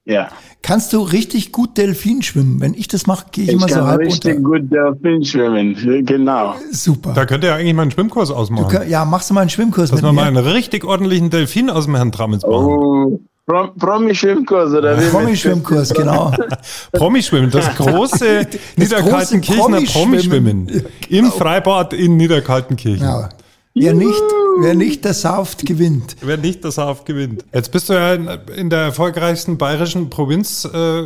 Ja. 0.06 0.30
Kannst 0.62 0.94
du 0.94 1.02
richtig 1.02 1.52
gut 1.52 1.78
Delfin 1.78 2.22
schwimmen? 2.22 2.62
Wenn 2.62 2.76
ich 2.76 2.88
das 2.88 3.08
mache, 3.08 3.26
gehe 3.32 3.46
ich, 3.46 3.50
ich 3.50 3.56
immer 3.56 3.68
so 3.68 3.84
halb 3.86 4.02
richtig 4.02 4.38
unter. 4.38 4.60
gut 4.60 4.72
Delfin 4.72 5.26
schwimmen, 5.26 6.06
genau. 6.06 6.56
Super. 6.72 7.14
Da 7.14 7.26
könnt 7.26 7.44
ihr 7.44 7.56
eigentlich 7.56 7.74
mal 7.74 7.84
einen 7.84 7.92
Schwimmkurs 7.92 8.30
ausmachen. 8.30 8.68
Kann, 8.68 8.90
ja, 8.90 9.06
machst 9.06 9.32
du 9.32 9.34
mal 9.34 9.42
einen 9.42 9.50
Schwimmkurs 9.50 9.90
Dass 9.90 10.02
mit 10.02 10.10
wir 10.10 10.14
mir? 10.14 10.22
mal 10.22 10.28
einen 10.28 10.38
richtig 10.46 10.84
ordentlichen 10.84 11.32
Delfin 11.32 11.72
aus 11.72 11.86
dem 11.86 11.96
Herrn 11.96 12.12
Trammels 12.12 12.44
machen. 12.44 12.54
Oh. 12.54 13.20
Promi-Schwimmkurs 13.46 14.74
oder 14.74 15.00
wie? 15.00 15.06
Promi-Schwimmkurs, 15.10 15.94
genau. 15.94 16.32
Promi-Schwimmen, 16.92 17.52
das 17.52 17.76
große 17.76 18.46
das 18.46 18.60
Niederkaltenkirchener 18.76 19.82
Promi-Schwimmen 19.82 20.66
Promi 20.66 20.84
im 21.10 21.32
Freibad 21.32 21.94
in 21.94 22.18
Niederkaltenkirchen. 22.18 23.06
Ja. 23.06 23.30
Wer 23.76 23.94
nicht, 23.94 24.24
wer 24.62 24.76
nicht 24.76 25.06
das 25.06 25.22
sauft, 25.22 25.66
gewinnt. 25.66 26.16
Wer 26.22 26.38
nicht 26.38 26.64
das 26.64 26.76
sauft, 26.76 27.06
gewinnt. 27.06 27.46
Jetzt 27.54 27.72
bist 27.72 27.90
du 27.90 27.94
ja 27.94 28.14
in, 28.14 28.28
in 28.56 28.70
der 28.70 28.80
erfolgreichsten 28.80 29.58
bayerischen 29.58 30.10
Provinz 30.10 30.66
äh, 30.66 31.04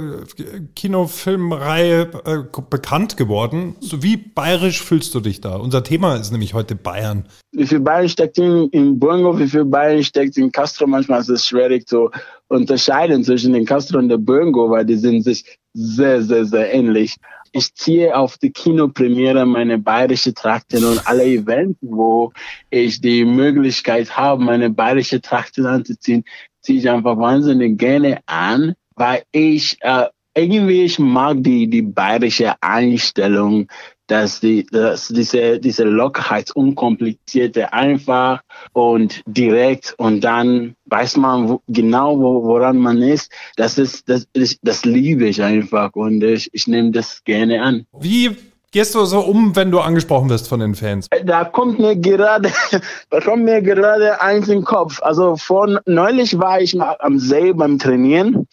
Kinofilmreihe 0.75 2.09
äh, 2.25 2.61
bekannt 2.69 3.17
geworden. 3.17 3.75
So 3.79 4.03
wie 4.03 4.17
bayerisch 4.17 4.83
fühlst 4.83 5.13
du 5.15 5.19
dich 5.19 5.41
da? 5.41 5.55
Unser 5.55 5.83
Thema 5.83 6.15
ist 6.15 6.31
nämlich 6.31 6.53
heute 6.53 6.75
Bayern. 6.75 7.25
Wie 7.51 7.65
viel 7.65 7.79
Bayern 7.79 8.09
steckt 8.09 8.37
in, 8.37 8.69
in 8.69 8.99
Burgo, 8.99 9.37
wie 9.39 9.47
viel 9.47 9.65
Bayern 9.65 10.03
steckt 10.03 10.37
in 10.37 10.51
Castro? 10.51 10.87
Manchmal 10.87 11.21
ist 11.21 11.29
es 11.29 11.47
schwierig 11.47 11.87
zu 11.87 12.09
unterscheiden 12.47 13.23
zwischen 13.23 13.53
den 13.53 13.65
Castro 13.65 13.99
und 13.99 14.09
der 14.09 14.17
Burgo, 14.17 14.69
weil 14.69 14.85
die 14.85 14.97
sind 14.97 15.23
sich 15.23 15.45
sehr, 15.73 16.21
sehr, 16.21 16.45
sehr 16.45 16.73
ähnlich 16.73 17.15
ich 17.51 17.73
ziehe 17.75 18.15
auf 18.15 18.37
die 18.37 18.51
Kinopremiere 18.51 19.45
meine 19.45 19.77
bayerische 19.77 20.33
Trachten 20.33 20.83
und 20.83 21.07
alle 21.07 21.23
Events, 21.25 21.77
wo 21.81 22.31
ich 22.69 23.01
die 23.01 23.25
Möglichkeit 23.25 24.15
habe, 24.15 24.43
meine 24.43 24.69
bayerische 24.69 25.21
Trachten 25.21 25.65
anzuziehen, 25.65 26.23
ziehe 26.61 26.79
ich 26.79 26.89
einfach 26.89 27.17
wahnsinnig 27.17 27.77
gerne 27.77 28.19
an, 28.25 28.75
weil 28.95 29.23
ich 29.31 29.77
äh, 29.81 30.05
irgendwie 30.35 30.83
ich 30.83 30.99
mag 30.99 31.37
die 31.39 31.67
die 31.67 31.81
bayerische 31.81 32.53
Einstellung 32.61 33.67
dass 34.09 34.39
die, 34.39 34.65
dass 34.65 35.07
diese, 35.07 35.59
diese 35.59 35.83
Lockerheit, 35.83 36.51
unkomplizierte, 36.51 37.71
einfach 37.71 38.41
und 38.73 39.21
direkt 39.25 39.93
und 39.97 40.21
dann 40.21 40.75
weiß 40.85 41.17
man 41.17 41.47
wo, 41.47 41.61
genau, 41.67 42.19
wo, 42.19 42.43
woran 42.43 42.77
man 42.77 43.01
ist. 43.01 43.31
Das 43.55 43.77
ist, 43.77 44.09
das, 44.09 44.27
das, 44.33 44.57
das 44.61 44.83
liebe 44.83 45.27
ich 45.27 45.41
einfach 45.41 45.91
und 45.93 46.23
ich, 46.23 46.49
ich 46.53 46.67
nehme 46.67 46.91
das 46.91 47.23
gerne 47.23 47.61
an. 47.61 47.85
Wie 47.99 48.35
gehst 48.71 48.95
du 48.95 49.05
so 49.05 49.19
um, 49.19 49.55
wenn 49.55 49.69
du 49.69 49.79
angesprochen 49.79 50.29
wirst 50.29 50.47
von 50.47 50.59
den 50.59 50.73
Fans? 50.73 51.07
Da 51.23 51.45
kommt 51.45 51.79
mir 51.79 51.95
gerade, 51.95 52.49
da 53.11 53.19
kommt 53.21 53.43
mir 53.43 53.61
gerade 53.61 54.19
eins 54.21 54.47
in 54.47 54.59
den 54.59 54.65
Kopf. 54.65 55.01
Also 55.03 55.35
vor 55.35 55.79
neulich 55.85 56.37
war 56.39 56.59
ich 56.59 56.73
mal 56.73 56.95
am 56.99 57.19
See 57.19 57.53
beim 57.53 57.77
Trainieren 57.77 58.47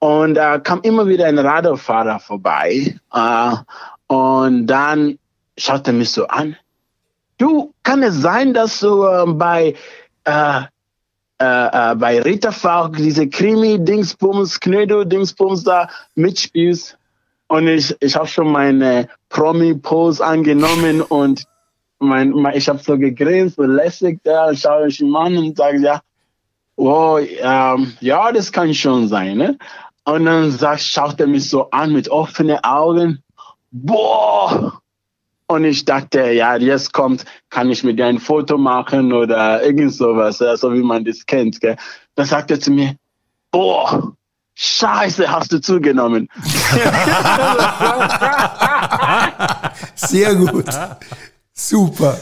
und 0.00 0.34
da 0.34 0.58
kam 0.58 0.80
immer 0.82 1.06
wieder 1.06 1.26
ein 1.26 1.38
Radfahrer 1.38 2.18
vorbei. 2.18 2.96
Äh, 3.14 3.52
und 4.06 4.66
dann 4.66 5.18
schaut 5.58 5.86
er 5.86 5.92
mich 5.92 6.10
so 6.10 6.26
an. 6.26 6.56
Du, 7.38 7.72
kann 7.82 8.02
es 8.02 8.16
sein, 8.16 8.54
dass 8.54 8.80
du 8.80 9.04
äh, 9.04 9.24
bei, 9.26 9.74
äh, 10.24 10.60
äh, 11.38 11.94
bei 11.94 12.22
Rita 12.22 12.88
diese 12.88 13.28
Krimi-Dingsbums, 13.28 14.60
Knödel-Dingsbums 14.60 15.64
da 15.64 15.88
mitspielst? 16.14 16.96
Und 17.48 17.68
ich, 17.68 17.94
ich 18.00 18.16
habe 18.16 18.26
schon 18.26 18.50
meine 18.50 19.08
Promi-Pose 19.28 20.24
angenommen 20.24 21.02
und 21.02 21.44
mein, 21.98 22.30
mein, 22.30 22.56
ich 22.56 22.68
habe 22.68 22.78
so 22.78 22.98
gegrinst 22.98 23.58
und 23.58 23.70
lässig 23.70 24.20
da, 24.24 24.54
schaue 24.54 24.88
ich 24.88 25.00
ihn 25.00 25.14
an 25.14 25.36
und 25.36 25.56
sage, 25.56 25.78
ja, 25.78 26.00
wow, 26.76 27.20
ähm, 27.20 27.92
ja, 28.00 28.32
das 28.32 28.52
kann 28.52 28.74
schon 28.74 29.08
sein. 29.08 29.38
Ne? 29.38 29.58
Und 30.04 30.24
dann 30.24 30.50
sagt, 30.50 30.80
schaut 30.80 31.20
er 31.20 31.26
mich 31.26 31.48
so 31.48 31.70
an 31.70 31.92
mit 31.92 32.08
offenen 32.08 32.58
Augen. 32.62 33.22
Boah! 33.82 34.80
Und 35.48 35.64
ich 35.64 35.84
dachte, 35.84 36.32
ja, 36.32 36.56
jetzt 36.56 36.92
kommt, 36.92 37.24
kann 37.50 37.70
ich 37.70 37.84
mit 37.84 37.98
dir 37.98 38.06
ein 38.06 38.18
Foto 38.18 38.58
machen 38.58 39.12
oder 39.12 39.62
irgend 39.62 39.94
sowas, 39.94 40.38
so 40.38 40.72
wie 40.72 40.82
man 40.82 41.04
das 41.04 41.24
kennt. 41.24 41.60
Gell? 41.60 41.76
Dann 42.14 42.26
sagt 42.26 42.50
er 42.50 42.58
zu 42.58 42.72
mir, 42.72 42.96
boah, 43.52 44.12
Scheiße, 44.58 45.30
hast 45.30 45.52
du 45.52 45.60
zugenommen. 45.60 46.28
Sehr 49.94 50.34
gut. 50.34 50.64
Super. 51.58 52.18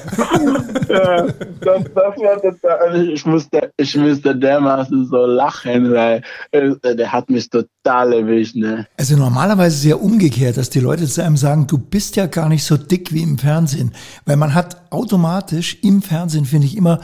ja, 0.88 1.26
das, 1.26 1.84
das 1.92 1.94
war 1.94 2.40
total, 2.40 2.78
also 2.78 3.02
ich 3.02 3.26
musste, 3.26 3.72
ich 3.76 3.96
musste 3.96 4.36
dermaßen 4.36 5.06
so 5.06 5.26
lachen, 5.26 5.92
weil 5.92 6.22
äh, 6.52 6.94
der 6.94 7.10
hat 7.10 7.28
mich 7.28 7.50
total 7.50 8.12
erwischt. 8.12 8.54
Ne? 8.54 8.86
Also 8.96 9.16
normalerweise 9.16 9.74
ist 9.74 9.80
es 9.80 9.90
ja 9.90 9.96
umgekehrt, 9.96 10.56
dass 10.56 10.70
die 10.70 10.78
Leute 10.78 11.06
zu 11.06 11.24
einem 11.24 11.36
sagen, 11.36 11.66
du 11.66 11.78
bist 11.78 12.14
ja 12.14 12.26
gar 12.26 12.48
nicht 12.48 12.62
so 12.62 12.76
dick 12.76 13.12
wie 13.12 13.22
im 13.22 13.36
Fernsehen. 13.36 13.90
Weil 14.24 14.36
man 14.36 14.54
hat 14.54 14.92
automatisch 14.92 15.78
im 15.82 16.00
Fernsehen, 16.00 16.44
finde 16.44 16.68
ich, 16.68 16.76
immer 16.76 17.00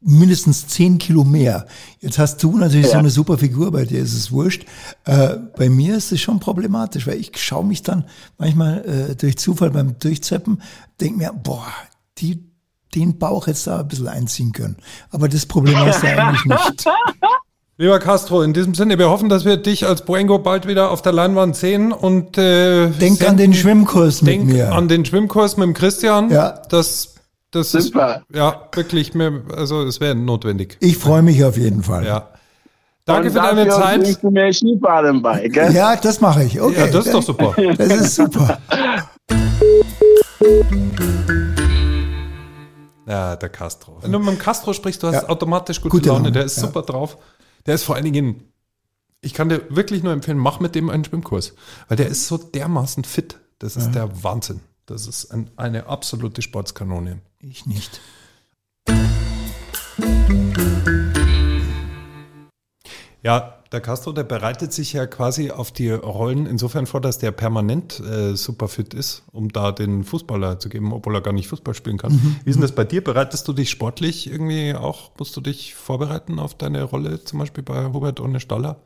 mindestens 0.00 0.68
zehn 0.68 0.98
Kilo 0.98 1.24
mehr. 1.24 1.66
Jetzt 2.00 2.18
hast 2.18 2.42
du 2.42 2.56
natürlich 2.56 2.86
ja. 2.86 2.92
so 2.92 2.98
eine 2.98 3.10
super 3.10 3.38
Figur, 3.38 3.72
bei 3.72 3.84
dir 3.84 4.00
ist 4.00 4.14
es 4.14 4.30
wurscht. 4.30 4.64
Äh, 5.04 5.36
bei 5.56 5.68
mir 5.68 5.96
ist 5.96 6.12
es 6.12 6.20
schon 6.20 6.38
problematisch, 6.38 7.06
weil 7.06 7.18
ich 7.18 7.32
schaue 7.36 7.64
mich 7.64 7.82
dann 7.82 8.04
manchmal 8.38 8.84
äh, 8.84 9.16
durch 9.16 9.38
Zufall 9.38 9.70
beim 9.70 9.98
Durchzeppen, 9.98 10.62
denke 11.00 11.18
mir, 11.18 11.32
boah, 11.32 11.66
die, 12.18 12.44
den 12.94 13.18
Bauch 13.18 13.48
jetzt 13.48 13.66
da 13.66 13.80
ein 13.80 13.88
bisschen 13.88 14.08
einziehen 14.08 14.52
können. 14.52 14.76
Aber 15.10 15.28
das 15.28 15.46
Problem 15.46 15.76
hast 15.78 16.02
du 16.02 16.06
eigentlich 16.06 16.44
nicht. 16.44 16.84
Lieber 17.80 18.00
Castro, 18.00 18.42
in 18.42 18.52
diesem 18.52 18.74
Sinne, 18.74 18.98
wir 18.98 19.08
hoffen, 19.08 19.28
dass 19.28 19.44
wir 19.44 19.56
dich 19.56 19.86
als 19.86 20.04
Boengo 20.04 20.40
bald 20.40 20.66
wieder 20.66 20.90
auf 20.90 21.00
der 21.00 21.12
Leinwand 21.12 21.54
sehen 21.54 21.92
und 21.92 22.36
äh, 22.36 22.88
denk 22.90 23.26
an 23.26 23.36
den 23.36 23.54
Schwimmkurs 23.54 24.20
mit 24.22 24.32
denk 24.32 24.46
mir. 24.46 24.72
An 24.72 24.88
den 24.88 25.04
Schwimmkurs 25.04 25.56
mit 25.56 25.66
dem 25.66 25.74
Christian. 25.74 26.28
Ja. 26.28 26.60
Das 26.70 27.14
das 27.50 27.72
Super. 27.72 28.24
ist 28.28 28.36
ja 28.36 28.68
wirklich 28.72 29.14
mehr, 29.14 29.32
also 29.56 29.82
es 29.82 30.00
wäre 30.00 30.14
notwendig. 30.14 30.76
Ich 30.80 30.98
freue 30.98 31.22
mich 31.22 31.42
auf 31.44 31.56
jeden 31.56 31.82
Fall. 31.82 32.04
Ja. 32.04 32.28
Danke 33.04 33.28
Und 33.28 33.32
für 33.32 33.40
deine 33.40 33.68
Zeit. 33.68 34.22
Du 34.22 34.30
mir 34.30 34.52
Skifahren 34.52 35.22
bei, 35.22 35.48
gell? 35.48 35.72
Ja, 35.72 35.96
das 35.96 36.20
mache 36.20 36.44
ich. 36.44 36.60
Okay. 36.60 36.78
Ja, 36.78 36.86
das 36.88 37.06
ist 37.06 37.14
doch 37.14 37.22
super. 37.22 37.54
Das 37.76 37.88
ist 37.88 38.14
super. 38.16 38.58
Ja, 43.08 43.36
der 43.36 43.48
Castro. 43.48 43.96
Wenn 44.02 44.12
du 44.12 44.18
mit 44.18 44.28
dem 44.28 44.38
Castro 44.38 44.74
sprichst, 44.74 45.02
du 45.02 45.06
hast 45.06 45.22
ja. 45.22 45.28
automatisch 45.30 45.80
gute, 45.80 45.96
gute 45.96 46.08
Laune. 46.10 46.24
Laune. 46.24 46.32
Der 46.32 46.44
ist 46.44 46.58
ja. 46.58 46.64
super 46.64 46.82
drauf. 46.82 47.16
Der 47.64 47.74
ist 47.74 47.84
vor 47.84 47.94
allen 47.94 48.04
Dingen, 48.04 48.52
ich 49.22 49.32
kann 49.32 49.48
dir 49.48 49.62
wirklich 49.70 50.02
nur 50.02 50.12
empfehlen, 50.12 50.36
mach 50.36 50.60
mit 50.60 50.74
dem 50.74 50.90
einen 50.90 51.06
Schwimmkurs. 51.06 51.54
Weil 51.88 51.96
der 51.96 52.08
ist 52.08 52.26
so 52.26 52.36
dermaßen 52.36 53.04
fit. 53.04 53.38
Das 53.58 53.76
ist 53.76 53.86
ja. 53.86 53.92
der 53.92 54.22
Wahnsinn. 54.24 54.60
Das 54.84 55.06
ist 55.06 55.32
ein, 55.32 55.50
eine 55.56 55.86
absolute 55.86 56.42
Sportskanone. 56.42 57.22
Ich 57.40 57.66
nicht. 57.66 58.00
Ja, 63.22 63.62
der 63.70 63.80
Castro, 63.80 64.12
der 64.12 64.24
bereitet 64.24 64.72
sich 64.72 64.92
ja 64.92 65.06
quasi 65.06 65.52
auf 65.52 65.70
die 65.70 65.90
Rollen 65.90 66.46
insofern 66.46 66.86
vor, 66.86 67.00
dass 67.00 67.18
der 67.18 67.30
permanent 67.30 68.00
äh, 68.00 68.34
super 68.34 68.66
fit 68.66 68.92
ist, 68.92 69.22
um 69.30 69.50
da 69.50 69.70
den 69.70 70.02
Fußballer 70.02 70.58
zu 70.58 70.68
geben, 70.68 70.92
obwohl 70.92 71.14
er 71.14 71.20
gar 71.20 71.32
nicht 71.32 71.46
Fußball 71.46 71.74
spielen 71.74 71.98
kann. 71.98 72.12
Mhm. 72.12 72.36
Wie 72.42 72.50
ist 72.50 72.56
denn 72.56 72.62
das 72.62 72.74
bei 72.74 72.84
dir? 72.84 73.04
Bereitest 73.04 73.46
du 73.46 73.52
dich 73.52 73.70
sportlich 73.70 74.28
irgendwie 74.28 74.74
auch, 74.74 75.12
musst 75.18 75.36
du 75.36 75.40
dich 75.40 75.74
vorbereiten 75.74 76.40
auf 76.40 76.54
deine 76.54 76.82
Rolle 76.82 77.22
zum 77.22 77.38
Beispiel 77.38 77.62
bei 77.62 77.84
Hubert 77.92 78.18
ohne 78.18 78.40
Staller? 78.40 78.80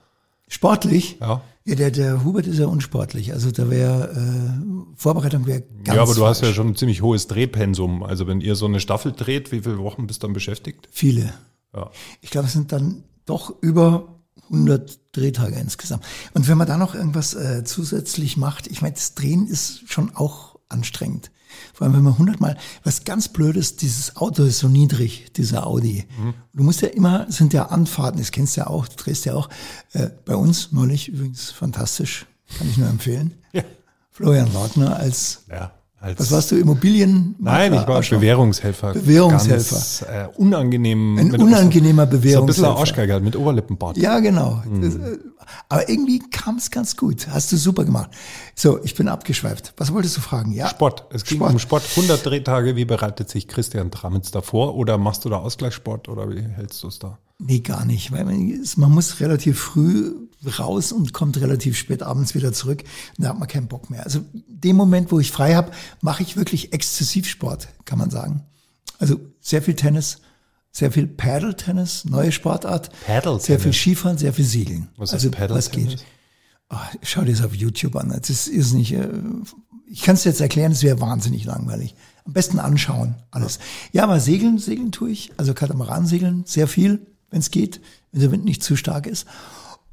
Sportlich? 0.53 1.17
Ja. 1.21 1.41
Ja, 1.65 1.77
der, 1.77 1.91
der 1.93 2.25
Hubert 2.25 2.47
ist 2.47 2.59
ja 2.59 2.67
unsportlich. 2.67 3.33
Also 3.33 3.51
da 3.53 3.71
wäre 3.71 4.11
äh, 4.11 4.97
Vorbereitung 4.97 5.47
wäre 5.47 5.62
ganz 5.85 5.97
Ja, 5.97 6.03
aber 6.03 6.12
du 6.12 6.21
falsch. 6.21 6.31
hast 6.31 6.43
ja 6.43 6.53
schon 6.53 6.69
ein 6.69 6.77
ziemlich 6.77 7.03
hohes 7.03 7.29
Drehpensum. 7.29 8.03
Also 8.03 8.27
wenn 8.27 8.41
ihr 8.41 8.57
so 8.57 8.67
eine 8.67 8.81
Staffel 8.81 9.12
dreht, 9.12 9.53
wie 9.53 9.61
viele 9.61 9.79
Wochen 9.79 10.07
bist 10.07 10.23
du 10.23 10.27
dann 10.27 10.35
beschäftigt? 10.35 10.88
Viele. 10.91 11.33
Ja. 11.75 11.91
Ich 12.21 12.31
glaube, 12.31 12.49
es 12.49 12.53
sind 12.53 12.73
dann 12.73 13.05
doch 13.27 13.55
über 13.62 14.19
100 14.51 14.99
Drehtage 15.12 15.55
insgesamt. 15.55 16.05
Und 16.35 16.49
wenn 16.49 16.59
man 16.59 16.67
da 16.67 16.77
noch 16.77 16.95
irgendwas 16.95 17.35
äh, 17.35 17.65
zusätzlich 17.65 18.37
macht, 18.37 18.67
ich 18.67 18.83
meine, 18.83 18.95
das 18.95 19.15
Drehen 19.15 19.47
ist 19.47 19.85
schon 19.91 20.15
auch 20.15 20.52
anstrengend. 20.72 21.30
Vor 21.74 21.87
allem, 21.87 21.94
wenn 21.94 22.02
man 22.02 22.18
hundertmal, 22.18 22.56
was 22.82 23.04
ganz 23.04 23.28
blöd 23.28 23.56
ist, 23.56 23.82
dieses 23.82 24.16
Auto 24.16 24.44
ist 24.44 24.58
so 24.58 24.68
niedrig, 24.68 25.32
dieser 25.37 25.66
Audi. 25.66 26.06
Mhm. 26.18 26.35
Du 26.54 26.62
musst 26.62 26.82
ja 26.82 26.88
immer, 26.88 27.30
sind 27.30 27.52
ja 27.52 27.66
Anfahrten, 27.66 28.18
das 28.18 28.30
kennst 28.30 28.56
du 28.56 28.62
ja 28.62 28.66
auch, 28.68 28.88
du 28.88 28.96
drehst 28.96 29.24
ja 29.24 29.35
auch. 29.35 29.48
Äh, 29.92 30.11
bei 30.24 30.35
uns 30.35 30.72
neulich 30.72 31.08
übrigens 31.08 31.50
fantastisch, 31.50 32.26
kann 32.58 32.68
ich 32.68 32.78
nur 32.78 32.88
empfehlen. 32.88 33.35
Ja. 33.52 33.62
Florian 34.11 34.52
Wagner 34.54 34.96
als 34.96 35.44
ja. 35.50 35.72
Als 36.03 36.19
Was 36.19 36.33
warst 36.33 36.51
du, 36.51 36.57
Immobilien? 36.57 37.37
Nein, 37.38 37.73
ich 37.75 37.87
war 37.87 38.01
Bewährungshelfer. 38.01 38.93
Bewährungshelfer. 38.93 39.77
Ganz, 39.77 40.03
äh, 40.03 40.27
unangenehm. 40.37 41.17
Ein 41.17 41.41
unangenehmer 41.41 42.07
Bewährungshelfer. 42.07 42.38
So 42.38 42.43
ein 42.43 42.47
bisschen 42.47 42.65
Arschgeiger 42.65 43.21
mit 43.21 43.37
Oberlippenbart. 43.37 43.97
Ja, 43.99 44.19
genau. 44.19 44.61
Mhm. 44.69 44.83
Das, 44.83 44.95
äh, 44.97 45.19
aber 45.69 45.88
irgendwie 45.88 46.19
kam 46.19 46.57
es 46.57 46.73
ganz 46.73 46.97
gut. 46.97 47.29
Hast 47.29 47.53
du 47.53 47.57
super 47.57 47.85
gemacht. 47.85 48.11
So, 48.57 48.83
ich 48.83 48.97
bin 48.97 49.07
abgeschweift. 49.07 49.75
Was 49.77 49.93
wolltest 49.93 50.17
du 50.17 50.21
fragen? 50.21 50.51
Ja. 50.51 50.69
Sport. 50.69 51.07
Es 51.11 51.23
ging 51.25 51.38
Sport. 51.38 51.53
um 51.53 51.59
Sport. 51.61 51.85
100 51.95 52.27
Drehtage. 52.27 52.75
Wie 52.75 52.85
bereitet 52.85 53.31
sich 53.31 53.47
Christian 53.47 53.93
Tramitz 53.93 54.33
davor? 54.33 54.75
Oder 54.75 54.99
machst 54.99 55.25
du 55.25 55.29
da 55.29 55.37
Ausgleichssport? 55.37 56.09
Oder 56.09 56.29
wie 56.31 56.43
hältst 56.43 56.83
du 56.83 56.88
es 56.88 56.99
da? 56.99 57.19
Nee, 57.44 57.61
gar 57.61 57.85
nicht. 57.85 58.12
Weil 58.12 58.24
man, 58.24 58.64
man 58.76 58.90
muss 58.90 59.20
relativ 59.20 59.59
früh 59.59 60.14
raus 60.59 60.92
und 60.92 61.12
kommt 61.12 61.40
relativ 61.40 61.76
spät 61.76 62.02
abends 62.02 62.35
wieder 62.35 62.52
zurück. 62.52 62.85
Und 63.16 63.24
da 63.24 63.31
hat 63.31 63.38
man 63.38 63.48
keinen 63.48 63.68
Bock 63.68 63.90
mehr. 63.90 64.05
Also 64.05 64.20
dem 64.33 64.76
Moment, 64.76 65.11
wo 65.12 65.20
ich 65.20 65.31
frei 65.31 65.55
habe, 65.55 65.72
mache 66.00 66.22
ich 66.22 66.37
wirklich 66.37 66.72
Exzessivsport, 66.72 67.68
kann 67.85 67.98
man 67.98 68.11
sagen. 68.11 68.42
Also 68.98 69.20
sehr 69.40 69.62
viel 69.62 69.74
Tennis, 69.74 70.18
sehr 70.70 70.92
viel 70.92 71.07
Paddle-Tennis, 71.07 72.05
neue 72.05 72.33
Sportart. 72.33 72.90
Paddle-Tennis? 73.07 73.44
Sehr 73.44 73.61
viel 73.61 73.72
Skifahren, 73.72 74.18
sehr 74.18 74.33
viel 74.33 74.44
Segeln. 74.44 74.88
Was 74.96 75.12
also, 75.12 75.28
ist 75.28 75.37
Paddle-Tennis? 75.37 75.90
geht. 75.90 76.07
Oh, 76.70 76.76
schau 77.02 77.22
dir 77.22 77.33
das 77.33 77.44
auf 77.44 77.55
YouTube 77.55 77.96
an. 77.96 78.09
Das 78.09 78.46
ist 78.46 78.72
nicht, 78.72 78.92
äh, 78.92 79.09
ich 79.87 80.02
kann 80.02 80.14
es 80.14 80.24
jetzt 80.24 80.40
erklären, 80.40 80.72
es 80.72 80.83
wäre 80.83 81.00
wahnsinnig 81.00 81.44
langweilig. 81.44 81.94
Am 82.24 82.33
besten 82.33 82.61
anschauen, 82.61 83.16
alles. 83.31 83.59
Ja, 83.90 84.05
aber 84.05 84.20
segeln, 84.20 84.59
segeln 84.59 84.92
tue 84.92 85.11
ich. 85.11 85.33
Also 85.37 85.55
Katamaran 85.55 86.07
segeln, 86.07 86.44
sehr 86.46 86.68
viel, 86.68 87.07
wenn 87.33 87.40
es 87.40 87.51
geht, 87.51 87.81
wenn 88.12 88.21
der 88.21 88.31
Wind 88.31 88.45
nicht 88.45 88.62
zu 88.62 88.77
stark 88.77 89.09
ist. 89.09 89.27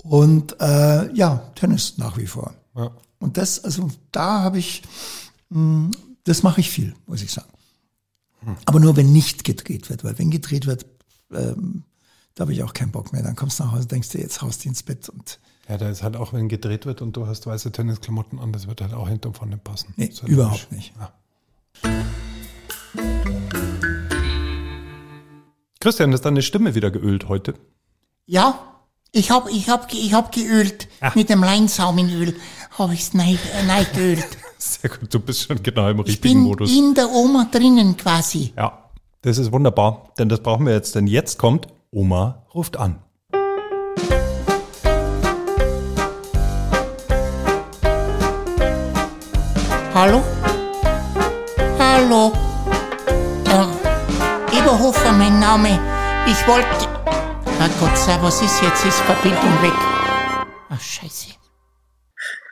Und 0.03 0.55
äh, 0.61 1.11
ja, 1.13 1.51
Tennis 1.55 1.97
nach 1.97 2.17
wie 2.17 2.27
vor. 2.27 2.53
Ja. 2.75 2.91
Und 3.19 3.37
das, 3.37 3.63
also 3.63 3.89
da 4.11 4.41
habe 4.41 4.59
ich, 4.59 4.83
mh, 5.49 5.57
hm, 5.57 5.91
das 6.23 6.43
mache 6.43 6.61
ich 6.61 6.69
viel, 6.69 6.93
muss 7.07 7.23
ich 7.23 7.31
sagen. 7.31 7.51
Hm. 8.41 8.55
Aber 8.65 8.79
nur 8.79 8.95
wenn 8.95 9.11
nicht 9.11 9.43
gedreht 9.43 9.89
wird, 9.89 10.03
weil 10.03 10.19
wenn 10.19 10.29
gedreht 10.29 10.67
wird, 10.67 10.85
ähm, 11.33 11.83
da 12.35 12.43
habe 12.43 12.53
ich 12.53 12.63
auch 12.63 12.73
keinen 12.73 12.91
Bock 12.91 13.11
mehr. 13.11 13.23
Dann 13.23 13.35
kommst 13.35 13.59
du 13.59 13.63
nach 13.63 13.71
Hause, 13.71 13.87
denkst 13.87 14.09
du, 14.09 14.19
jetzt 14.19 14.41
haust 14.41 14.63
du 14.63 14.69
ins 14.69 14.83
Bett 14.83 15.09
und 15.09 15.39
ja, 15.67 15.77
da 15.77 15.87
ist 15.87 16.01
halt 16.01 16.15
auch, 16.15 16.33
wenn 16.33 16.49
gedreht 16.49 16.87
wird 16.87 17.03
und 17.03 17.15
du 17.15 17.27
hast 17.27 17.45
weiße 17.45 17.71
Tennisklamotten 17.71 18.39
an, 18.39 18.51
das 18.51 18.67
wird 18.67 18.81
halt 18.81 18.93
auch 18.93 19.07
hinterm 19.07 19.35
vorne 19.35 19.57
passen. 19.57 19.93
Nee, 19.97 20.11
überhaupt 20.25 20.71
nicht. 20.71 20.93
Ja. 20.99 21.13
Christian, 25.81 26.11
ist 26.11 26.25
deine 26.25 26.41
Stimme 26.41 26.75
wieder 26.75 26.91
geölt 26.91 27.29
heute? 27.29 27.53
Ja, 28.25 28.59
ich 29.13 29.31
hab, 29.31 29.49
ich 29.49 29.69
hab, 29.69 29.93
ich 29.93 30.13
hab 30.13 30.33
geölt. 30.33 30.89
Ach. 30.99 31.15
Mit 31.15 31.29
dem 31.29 31.41
Leinsaumenöl 31.41 32.35
habe 32.77 32.93
ich 32.93 33.03
es 33.03 33.13
äh, 33.13 33.85
geölt. 33.93 34.27
Sehr 34.57 34.89
gut, 34.89 35.13
du 35.13 35.21
bist 35.21 35.43
schon 35.43 35.63
genau 35.63 35.89
im 35.89 36.01
Ich 36.01 36.07
richtigen 36.07 36.41
bin 36.41 36.43
Modus. 36.43 36.75
in 36.77 36.93
der 36.95 37.09
Oma 37.09 37.47
drinnen 37.49 37.95
quasi. 37.95 38.51
Ja, 38.57 38.89
das 39.21 39.37
ist 39.37 39.53
wunderbar, 39.53 40.11
denn 40.19 40.27
das 40.27 40.41
brauchen 40.43 40.65
wir 40.65 40.73
jetzt, 40.73 40.95
denn 40.95 41.07
jetzt 41.07 41.37
kommt 41.37 41.67
Oma 41.91 42.45
ruft 42.53 42.75
an. 42.75 42.99
Hallo? 49.93 50.21
Hallo? 51.79 52.48
Eberhofer, 54.69 55.11
mein 55.13 55.39
Name. 55.39 55.79
Ich 56.27 56.47
wollte. 56.47 56.87
Herrgott, 57.57 57.97
sei, 57.97 58.21
was 58.21 58.39
ist 58.39 58.61
jetzt? 58.61 58.85
Ist 58.85 58.99
Verbindung 58.99 59.63
weg. 59.63 59.73
Ach, 60.69 60.79
scheiße. 60.79 61.29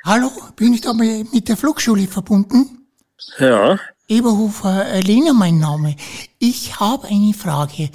Hallo? 0.03 0.31
Bin 0.55 0.73
ich 0.73 0.81
da 0.81 0.93
mit 0.93 1.31
mit 1.31 1.47
der 1.47 1.55
Flugschule 1.55 2.07
verbunden? 2.07 2.87
Ja, 3.37 3.77
Eberhofer 4.07 4.87
äh, 4.93 5.01
Lena, 5.01 5.31
mein 5.33 5.59
Name. 5.59 5.95
Ich 6.39 6.79
habe 6.79 7.07
eine 7.07 7.35
Frage. 7.35 7.91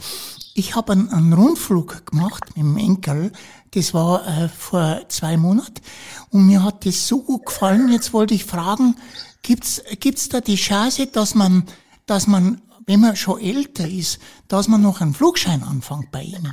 Ich 0.55 0.77
habe 0.77 0.93
einen, 0.93 1.09
einen 1.09 1.33
Rundflug 1.33 2.07
gemacht 2.07 2.45
mit 2.55 2.59
dem 2.59 2.77
Enkel. 2.77 3.33
Das 3.73 3.93
war 3.93 4.25
äh, 4.25 4.49
vor 4.49 5.01
zwei 5.09 5.37
Monaten. 5.37 5.83
Und 6.31 6.47
mir 6.47 6.63
hat 6.63 6.87
das 6.87 7.09
so 7.09 7.23
gut 7.23 7.47
gefallen. 7.47 7.89
Jetzt 7.89 8.13
wollte 8.13 8.35
ich 8.35 8.45
fragen, 8.45 8.95
gibt's 9.43 9.83
gibt's 9.99 10.29
da 10.29 10.41
die 10.41 10.55
Chance, 10.55 11.09
dass 11.09 11.35
man, 11.35 11.65
dass 12.07 12.29
man, 12.29 12.63
wenn 12.87 13.01
man 13.01 13.17
schon 13.17 13.41
älter 13.41 13.89
ist, 13.89 14.19
dass 14.49 14.69
man 14.69 14.83
noch 14.83 15.01
einen 15.01 15.15
Flugschein 15.15 15.63
anfängt 15.63 16.11
bei 16.11 16.23
Ihnen? 16.23 16.53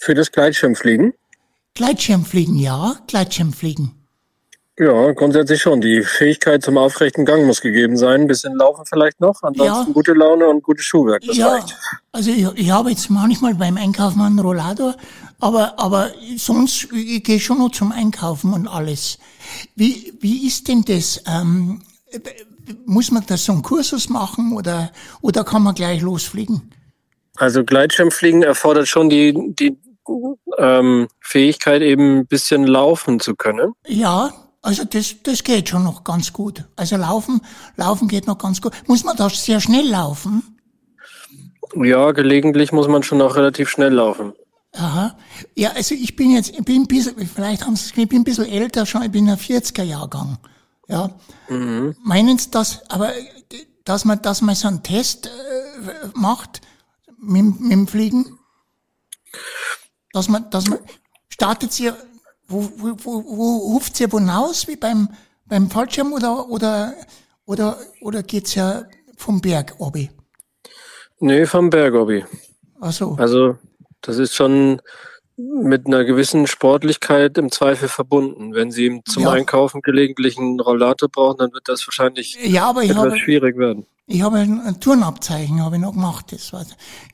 für 0.00 0.14
das 0.14 0.32
Gleitschirmfliegen? 0.32 1.12
Gleitschirmfliegen, 1.74 2.56
ja, 2.56 2.96
Gleitschirmfliegen. 3.06 3.92
Ja, 4.78 5.12
grundsätzlich 5.12 5.60
schon. 5.60 5.82
Die 5.82 6.02
Fähigkeit 6.02 6.62
zum 6.62 6.78
aufrechten 6.78 7.26
Gang 7.26 7.44
muss 7.46 7.60
gegeben 7.60 7.98
sein. 7.98 8.22
Ein 8.22 8.26
bisschen 8.26 8.54
laufen 8.56 8.84
vielleicht 8.88 9.20
noch. 9.20 9.42
Ansonsten 9.42 9.88
Ja. 9.88 9.92
gute 9.92 10.14
Laune 10.14 10.48
und 10.48 10.62
gutes 10.62 10.86
Schuhwerk. 10.86 11.22
Das 11.26 11.36
ja, 11.36 11.48
reicht. 11.48 11.76
also 12.12 12.30
ich, 12.30 12.46
ich 12.54 12.70
habe 12.70 12.88
jetzt 12.88 13.10
manchmal 13.10 13.54
beim 13.54 13.76
Einkaufen 13.76 14.22
einen 14.22 14.38
Rollator, 14.38 14.96
aber, 15.38 15.78
aber 15.78 16.10
sonst, 16.38 16.88
ich 16.94 17.22
gehe 17.22 17.38
schon 17.38 17.58
noch 17.58 17.72
zum 17.72 17.92
Einkaufen 17.92 18.54
und 18.54 18.68
alles. 18.68 19.18
Wie, 19.76 20.14
wie 20.20 20.46
ist 20.46 20.66
denn 20.68 20.82
das? 20.82 21.22
Ähm, 21.26 21.82
muss 22.86 23.10
man 23.10 23.24
da 23.26 23.36
so 23.36 23.52
einen 23.52 23.62
Kursus 23.62 24.08
machen 24.08 24.52
oder, 24.52 24.92
oder 25.20 25.44
kann 25.44 25.62
man 25.62 25.74
gleich 25.74 26.00
losfliegen? 26.00 26.70
Also 27.36 27.64
Gleitschirmfliegen 27.64 28.42
erfordert 28.42 28.88
schon 28.88 29.08
die, 29.08 29.32
die 29.58 29.78
ähm, 30.58 31.08
Fähigkeit, 31.20 31.82
eben 31.82 32.18
ein 32.18 32.26
bisschen 32.26 32.66
laufen 32.66 33.20
zu 33.20 33.34
können. 33.34 33.72
Ja, 33.86 34.32
also 34.62 34.84
das, 34.84 35.16
das 35.22 35.42
geht 35.42 35.68
schon 35.68 35.84
noch 35.84 36.04
ganz 36.04 36.32
gut. 36.32 36.64
Also 36.76 36.96
laufen, 36.96 37.40
laufen 37.76 38.08
geht 38.08 38.26
noch 38.26 38.38
ganz 38.38 38.60
gut. 38.60 38.72
Muss 38.86 39.04
man 39.04 39.16
da 39.16 39.30
sehr 39.30 39.60
schnell 39.60 39.88
laufen? 39.88 40.42
Ja, 41.74 42.12
gelegentlich 42.12 42.72
muss 42.72 42.88
man 42.88 43.02
schon 43.02 43.22
auch 43.22 43.36
relativ 43.36 43.70
schnell 43.70 43.94
laufen. 43.94 44.32
Aha. 44.72 45.16
Ja, 45.56 45.72
also 45.72 45.94
ich 45.94 46.14
bin 46.16 46.32
jetzt, 46.32 46.50
ich 46.50 46.64
bin 46.64 46.82
ein 46.82 46.86
bisschen, 46.86 47.14
vielleicht 47.26 47.64
haben 47.64 47.76
Sie 47.76 47.90
es, 47.90 47.96
ich 47.96 48.08
bin 48.08 48.20
ein 48.20 48.24
bisschen 48.24 48.46
älter 48.46 48.86
schon, 48.86 49.02
ich 49.02 49.10
bin 49.10 49.28
ein 49.28 49.36
40er 49.36 49.82
Ja. 50.90 51.10
Meinen 52.02 52.38
Sie 52.38 52.50
das, 52.50 52.82
aber 52.90 53.12
dass 53.84 54.04
man, 54.04 54.20
dass 54.22 54.42
man 54.42 54.54
so 54.54 54.68
einen 54.68 54.82
Test 54.82 55.26
äh, 55.26 56.08
macht 56.14 56.60
mit, 57.18 57.60
mit 57.60 57.72
dem 57.72 57.86
Fliegen? 57.86 58.38
Dass 60.12 60.28
man, 60.28 60.50
dass 60.50 60.68
man, 60.68 60.80
startet 61.28 61.72
Sie, 61.72 61.90
wo, 62.46 62.70
wo, 62.76 62.96
wo, 62.98 63.24
wo 63.24 63.56
ruft 63.72 63.96
Sie 63.96 64.06
hinaus, 64.06 64.68
wie 64.68 64.76
beim, 64.76 65.08
beim 65.46 65.70
Fallschirm 65.70 66.12
oder, 66.12 66.48
oder, 66.48 66.94
oder, 67.46 67.78
oder 68.00 68.22
geht's 68.22 68.54
ja 68.54 68.84
vom 69.16 69.40
Berg 69.40 69.74
obi? 69.78 70.10
Nee, 71.20 71.46
vom 71.46 71.68
Bergobby. 71.68 72.24
Ach 72.80 72.92
so. 72.92 73.14
Also 73.18 73.58
das 74.00 74.16
ist 74.16 74.34
schon 74.34 74.80
mit 75.62 75.86
einer 75.86 76.04
gewissen 76.04 76.46
Sportlichkeit 76.46 77.38
im 77.38 77.50
Zweifel 77.50 77.88
verbunden. 77.88 78.54
Wenn 78.54 78.70
Sie 78.70 79.00
zum 79.04 79.24
Ja. 79.24 79.30
Einkaufen 79.30 79.82
gelegentlich 79.82 80.38
einen 80.38 80.60
Rollator 80.60 81.08
brauchen, 81.08 81.38
dann 81.38 81.52
wird 81.52 81.68
das 81.68 81.86
wahrscheinlich 81.86 82.38
Ja, 82.44 82.68
aber 82.68 82.82
ich 82.82 82.90
etwas 82.90 83.04
habe, 83.04 83.18
schwierig 83.18 83.56
werden. 83.56 83.86
Ich 84.06 84.22
habe 84.22 84.38
ein, 84.38 84.60
ein 84.60 84.80
Turnabzeichen 84.80 85.62
habe 85.62 85.76
ich 85.76 85.82
noch 85.82 85.92
gemacht, 85.92 86.32
das 86.32 86.52
war 86.52 86.64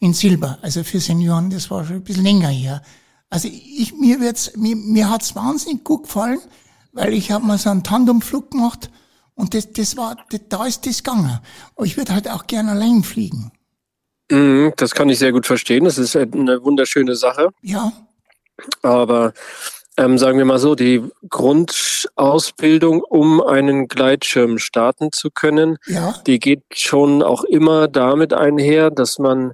in 0.01 0.15
Silber, 0.15 0.59
also 0.63 0.83
für 0.83 0.99
Senioren, 0.99 1.51
das 1.51 1.71
war 1.71 1.85
schon 1.85 1.97
ein 1.97 2.05
bisschen 2.05 2.25
länger 2.25 2.49
her. 2.49 2.83
Also 3.29 3.49
ich, 3.49 3.93
mir 3.95 4.21
wird's, 4.21 4.57
mir, 4.57 4.77
mir 4.77 5.11
hat's 5.11 5.35
wahnsinnig 5.37 5.85
gut 5.85 6.05
gefallen, 6.05 6.39
weil 6.93 7.13
ich 7.13 7.31
habe 7.31 7.45
mal 7.45 7.59
so 7.59 7.69
einen 7.71 7.83
Tandemflug 7.83 8.51
gemacht 8.53 8.91
und 9.35 9.53
das, 9.53 9.73
das 9.73 9.97
war, 9.97 10.17
das, 10.31 10.41
da 10.49 10.65
ist 10.65 10.87
das 10.87 11.03
gegangen. 11.03 11.41
Aber 11.75 11.85
ich 11.85 11.97
würde 11.97 12.15
halt 12.15 12.31
auch 12.31 12.47
gerne 12.47 12.71
allein 12.71 13.03
fliegen. 13.03 13.53
Mhm, 14.31 14.73
das 14.77 14.95
kann 14.95 15.09
ich 15.09 15.19
sehr 15.19 15.33
gut 15.33 15.47
verstehen. 15.47 15.85
Das 15.85 15.99
ist 15.99 16.17
eine 16.17 16.63
wunderschöne 16.65 17.15
Sache. 17.15 17.51
Ja, 17.63 17.93
Aber 18.83 19.33
ähm, 19.99 20.19
sagen 20.19 20.39
wir 20.39 20.45
mal 20.45 20.59
so, 20.59 20.75
die 20.75 21.03
Grundausbildung, 21.29 23.01
um 23.03 23.43
einen 23.43 23.89
Gleitschirm 23.89 24.59
starten 24.59 25.13
zu 25.13 25.31
können, 25.31 25.79
ja, 25.87 26.15
die 26.27 26.39
geht 26.39 26.63
schon 26.75 27.23
auch 27.23 27.45
immer 27.45 27.89
damit 27.89 28.33
einher, 28.33 28.91
dass 28.91 29.19
man 29.19 29.53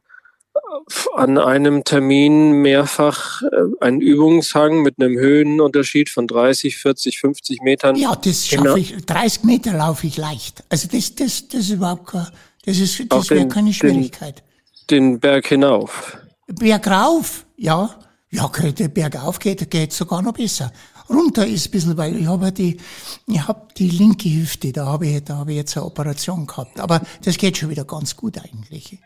an 1.14 1.38
einem 1.38 1.84
Termin 1.84 2.52
mehrfach 2.62 3.42
äh, 3.42 3.46
einen 3.84 4.00
Übungshang 4.00 4.82
mit 4.82 4.96
einem 5.00 5.16
Höhenunterschied 5.18 6.08
von 6.10 6.26
30, 6.26 6.76
40, 6.76 7.18
50 7.20 7.62
Metern 7.62 7.96
ja, 7.96 8.14
das 8.16 8.46
schaffe 8.48 8.78
ich. 8.78 8.94
30 9.06 9.44
Meter 9.44 9.72
laufe 9.74 10.06
ich 10.06 10.16
leicht. 10.16 10.64
Also 10.68 10.88
das, 10.90 11.14
das, 11.14 11.48
das 11.48 11.60
ist 11.60 11.70
überhaupt 11.70 12.06
kein, 12.08 12.26
das 12.64 12.78
ist, 12.78 13.00
das 13.10 13.30
wäre 13.30 13.40
den- 13.40 13.48
keine 13.48 13.66
den- 13.70 13.74
Schwierigkeit. 13.74 14.42
den 14.90 15.20
Berg 15.20 15.46
hinauf. 15.46 16.16
Bergauf, 16.48 17.46
ja. 17.56 17.90
Ja, 18.32 18.44
okay, 18.44 18.72
bergauf 18.88 19.38
geht, 19.38 19.70
geht 19.70 19.92
sogar 19.92 20.22
noch 20.22 20.32
besser. 20.32 20.72
Runter 21.10 21.46
ist 21.46 21.66
ein 21.66 21.70
bisschen, 21.70 21.96
weil 21.98 22.16
ich 22.16 22.26
habe 22.26 22.50
die, 22.50 22.78
ich 23.26 23.46
habe 23.46 23.68
die 23.76 23.90
linke 23.90 24.28
Hüfte, 24.30 24.72
da 24.72 24.86
habe 24.86 25.06
ich, 25.06 25.24
da 25.24 25.36
habe 25.36 25.50
ich 25.50 25.58
jetzt 25.58 25.76
eine 25.76 25.84
Operation 25.84 26.46
gehabt. 26.46 26.80
Aber 26.80 27.02
das 27.24 27.36
geht 27.36 27.58
schon 27.58 27.68
wieder 27.68 27.84
ganz 27.84 28.16
gut 28.16 28.38
eigentlich. 28.38 28.98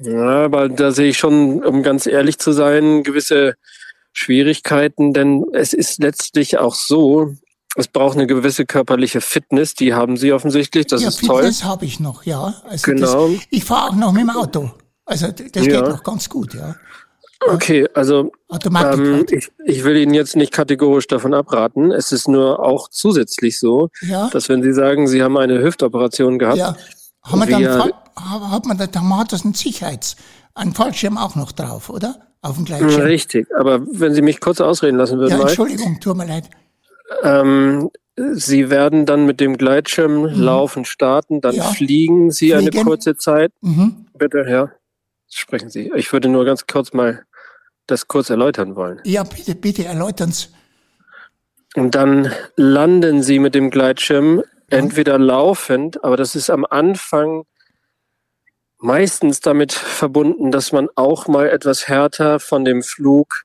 Ja, 0.00 0.44
aber 0.44 0.70
da 0.70 0.90
sehe 0.90 1.10
ich 1.10 1.18
schon, 1.18 1.62
um 1.62 1.82
ganz 1.82 2.06
ehrlich 2.06 2.38
zu 2.38 2.52
sein, 2.52 3.02
gewisse 3.02 3.56
Schwierigkeiten, 4.12 5.12
denn 5.12 5.44
es 5.52 5.74
ist 5.74 5.98
letztlich 5.98 6.58
auch 6.58 6.74
so, 6.74 7.34
es 7.76 7.88
braucht 7.88 8.16
eine 8.16 8.26
gewisse 8.26 8.64
körperliche 8.64 9.20
Fitness, 9.20 9.74
die 9.74 9.92
haben 9.92 10.16
Sie 10.16 10.32
offensichtlich, 10.32 10.86
das 10.86 11.02
ja, 11.02 11.08
ist 11.08 11.24
toll. 11.26 11.42
Fitness 11.42 11.64
habe 11.64 11.84
ich 11.84 12.00
noch, 12.00 12.24
ja. 12.24 12.54
Also 12.64 12.92
Genau. 12.92 13.28
Das, 13.28 13.40
ich 13.50 13.64
fahre 13.64 13.90
auch 13.90 13.94
noch 13.94 14.12
mit 14.12 14.22
dem 14.22 14.30
Auto. 14.30 14.70
Also 15.04 15.28
das 15.28 15.66
Ja. 15.66 15.80
geht 15.80 15.90
noch 15.90 16.02
ganz 16.02 16.28
gut, 16.28 16.54
ja. 16.54 16.74
Okay, 17.46 17.86
also 17.94 18.32
ähm, 18.64 18.74
halt. 18.76 19.32
ich, 19.32 19.50
ich 19.64 19.84
will 19.84 19.96
Ihnen 19.96 20.12
jetzt 20.14 20.34
nicht 20.36 20.52
kategorisch 20.52 21.06
davon 21.06 21.34
abraten. 21.34 21.92
Es 21.92 22.10
ist 22.12 22.26
nur 22.28 22.60
auch 22.60 22.88
zusätzlich 22.88 23.58
so, 23.60 23.90
ja, 24.02 24.28
dass 24.30 24.48
wenn 24.48 24.62
Sie 24.62 24.72
sagen, 24.72 25.06
Sie 25.06 25.22
haben 25.22 25.36
eine 25.36 25.62
Hüftoperation 25.62 26.38
gehabt, 26.38 26.58
ja. 26.58 26.76
Haben 27.22 27.40
wir 27.40 27.46
dann, 27.46 27.92
hat 28.50 28.66
man 28.66 28.76
da, 28.78 28.86
da 28.86 29.00
hat 29.18 29.32
das 29.32 29.44
einen 29.44 29.54
Sicherheits, 29.54 30.16
einen 30.54 30.74
Fallschirm 30.74 31.16
auch 31.18 31.36
noch 31.36 31.52
drauf, 31.52 31.90
oder? 31.90 32.16
Auf 32.40 32.56
dem 32.56 32.64
Gleitschirm. 32.64 33.02
richtig. 33.02 33.46
Aber 33.56 33.80
wenn 33.92 34.14
Sie 34.14 34.22
mich 34.22 34.40
kurz 34.40 34.60
ausreden 34.60 34.96
lassen 34.96 35.18
würden, 35.18 35.38
Ja, 35.38 35.42
Entschuldigung, 35.42 35.98
tut 36.00 36.16
mir 36.16 36.26
leid. 36.26 36.48
ähm, 37.22 37.90
Sie 38.16 38.68
werden 38.70 39.06
dann 39.06 39.26
mit 39.26 39.38
dem 39.40 39.56
Gleitschirm 39.56 40.24
laufen 40.24 40.84
starten, 40.84 41.40
dann 41.40 41.52
Mhm. 41.54 41.58
Ja. 41.58 41.64
fliegen 41.64 42.30
Sie 42.32 42.54
eine 42.54 42.68
Fliegen. 42.70 42.84
kurze 42.84 43.16
Zeit. 43.16 43.52
Mhm. 43.60 44.06
Bitte, 44.16 44.44
ja. 44.48 44.70
Sprechen 45.30 45.68
Sie. 45.68 45.92
Ich 45.94 46.12
würde 46.12 46.28
nur 46.28 46.44
ganz 46.44 46.66
kurz 46.66 46.92
mal 46.92 47.22
das 47.88 48.06
kurz 48.06 48.30
erläutern 48.30 48.76
wollen. 48.76 49.00
Ja, 49.04 49.24
bitte, 49.24 49.54
bitte 49.54 49.84
erläutern's. 49.84 50.50
Und 51.74 51.94
dann 51.94 52.32
landen 52.56 53.22
Sie 53.22 53.38
mit 53.38 53.54
dem 53.54 53.70
Gleitschirm 53.70 54.42
entweder 54.70 55.18
laufend, 55.18 56.04
aber 56.04 56.16
das 56.16 56.34
ist 56.34 56.50
am 56.50 56.64
Anfang 56.64 57.44
meistens 58.78 59.40
damit 59.40 59.72
verbunden, 59.72 60.50
dass 60.50 60.72
man 60.72 60.88
auch 60.94 61.26
mal 61.26 61.48
etwas 61.48 61.88
härter 61.88 62.38
von 62.40 62.64
dem 62.64 62.82
Flug 62.82 63.44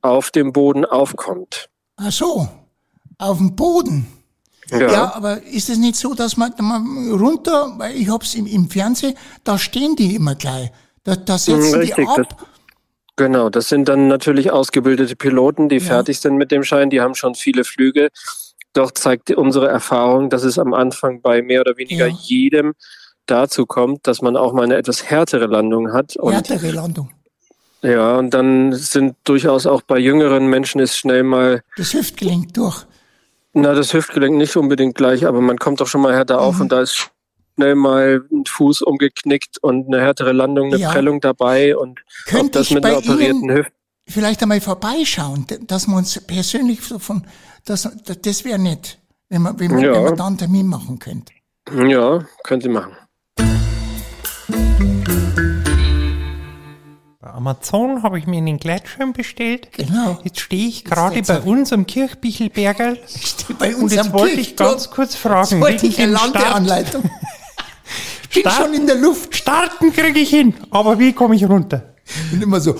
auf 0.00 0.30
dem 0.30 0.52
Boden 0.52 0.84
aufkommt. 0.84 1.68
Ach 1.96 2.12
so, 2.12 2.48
auf 3.18 3.38
dem 3.38 3.54
Boden. 3.54 4.06
Ja. 4.70 5.14
aber 5.14 5.42
ist 5.42 5.68
es 5.68 5.78
nicht 5.78 5.96
so, 5.96 6.14
dass 6.14 6.36
man, 6.36 6.54
man 6.58 7.10
runter, 7.12 7.74
weil 7.76 7.96
ich 7.96 8.08
hab's 8.08 8.36
im, 8.36 8.46
im 8.46 8.70
Fernsehen, 8.70 9.16
da 9.42 9.58
stehen 9.58 9.96
die 9.96 10.14
immer 10.14 10.36
gleich. 10.36 10.70
Da, 11.02 11.16
da 11.16 11.38
setzen 11.38 11.74
richtig, 11.74 11.96
die 11.96 12.06
ab. 12.06 12.46
Genau, 13.20 13.50
das 13.50 13.68
sind 13.68 13.86
dann 13.86 14.08
natürlich 14.08 14.50
ausgebildete 14.50 15.14
Piloten, 15.14 15.68
die 15.68 15.78
fertig 15.80 16.20
sind 16.20 16.36
mit 16.38 16.50
dem 16.50 16.62
Schein, 16.64 16.88
die 16.88 17.02
haben 17.02 17.14
schon 17.14 17.34
viele 17.34 17.64
Flüge. 17.64 18.08
Doch 18.72 18.92
zeigt 18.92 19.30
unsere 19.32 19.68
Erfahrung, 19.68 20.30
dass 20.30 20.42
es 20.42 20.58
am 20.58 20.72
Anfang 20.72 21.20
bei 21.20 21.42
mehr 21.42 21.60
oder 21.60 21.76
weniger 21.76 22.06
Ja. 22.06 22.14
jedem 22.18 22.72
dazu 23.26 23.66
kommt, 23.66 24.06
dass 24.06 24.22
man 24.22 24.38
auch 24.38 24.54
mal 24.54 24.62
eine 24.62 24.76
etwas 24.76 25.04
härtere 25.10 25.44
Landung 25.48 25.92
hat. 25.92 26.16
Und 26.16 26.32
Härtere 26.32 26.70
Landung. 26.70 27.10
ja, 27.82 28.16
und 28.16 28.30
dann 28.32 28.72
sind 28.72 29.16
durchaus 29.24 29.66
auch 29.66 29.82
bei 29.82 29.98
jüngeren 29.98 30.46
Menschen 30.46 30.80
ist 30.80 30.96
schnell 30.96 31.22
mal 31.22 31.62
Das 31.76 31.92
Hüftgelenk 31.92 32.54
durch. 32.54 32.86
Na, 33.52 33.74
das 33.74 33.92
Hüftgelenk 33.92 34.34
nicht 34.38 34.56
unbedingt 34.56 34.94
gleich, 34.94 35.26
aber 35.26 35.42
man 35.42 35.58
kommt 35.58 35.82
doch 35.82 35.88
schon 35.88 36.00
mal 36.00 36.14
härter 36.14 36.40
auf 36.40 36.54
Mhm. 36.54 36.60
und 36.62 36.72
da 36.72 36.80
ist 36.80 37.10
schnell 37.54 37.74
mal 37.74 38.22
ein 38.32 38.44
Fuß 38.46 38.82
umgeknickt 38.82 39.58
und 39.62 39.86
eine 39.86 40.00
härtere 40.02 40.32
Landung, 40.32 40.68
eine 40.72 40.78
Ja. 40.78 40.90
Prellung 40.92 41.20
dabei 41.20 41.76
und 41.76 42.00
ob 42.00 42.30
Könnte 42.30 42.58
das 42.58 42.68
ich 42.68 42.74
mit 42.74 42.84
einer 42.84 42.94
bei 42.94 42.98
operierten 43.00 43.42
Ihnen 43.44 43.56
Hüfte. 43.58 43.72
vielleicht 44.08 44.42
einmal 44.42 44.60
vorbeischauen, 44.60 45.46
dass 45.66 45.86
wir 45.86 45.96
uns 45.96 46.20
persönlich 46.26 46.80
so 46.82 46.98
von, 46.98 47.26
das, 47.64 47.88
das 48.22 48.44
wäre 48.44 48.58
nett, 48.58 48.98
wenn 49.28 49.42
man, 49.42 49.58
wenn, 49.58 49.70
man, 49.72 49.80
Ja. 49.82 49.92
wenn 49.94 50.04
man 50.04 50.16
da 50.16 50.26
einen 50.26 50.38
Termin 50.38 50.66
machen 50.66 50.98
könnte. 50.98 51.32
Ja, 51.88 52.24
können 52.44 52.60
Sie 52.62 52.68
machen. 52.68 52.92
Bei 57.22 57.28
Amazon 57.34 58.02
habe 58.02 58.18
ich 58.18 58.26
mir 58.26 58.38
einen 58.38 58.58
Gleitschirm 58.58 59.12
bestellt. 59.12 59.68
Genau. 59.72 60.18
Jetzt 60.24 60.40
stehe 60.40 60.66
ich 60.68 60.84
gerade 60.86 61.16
jetzt 61.16 61.28
bei 61.28 61.40
uns 61.40 61.70
am 61.72 61.86
Kirchbichelbergerl. 61.86 62.98
Bei 63.58 63.76
Und 63.76 63.92
jetzt 63.92 64.12
wollte 64.14 64.40
ich 64.40 64.56
ganz 64.56 64.90
kurz 64.90 65.14
fragen, 65.16 65.60
wollte 65.60 65.82
wegen 65.82 65.92
ich 65.92 66.00
eine 66.00 66.12
dem 66.16 66.30
Start. 66.30 66.96
Bin 68.32 68.50
schon 68.50 68.74
in 68.74 68.86
der 68.86 68.96
Luft 68.96 69.34
Starten 69.34 69.92
kriege 69.92 70.20
ich 70.20 70.30
hin, 70.30 70.54
aber 70.70 70.98
wie 70.98 71.12
komme 71.12 71.34
ich 71.34 71.44
runter? 71.48 71.94
Und 72.32 72.42
immer 72.42 72.60
so, 72.60 72.76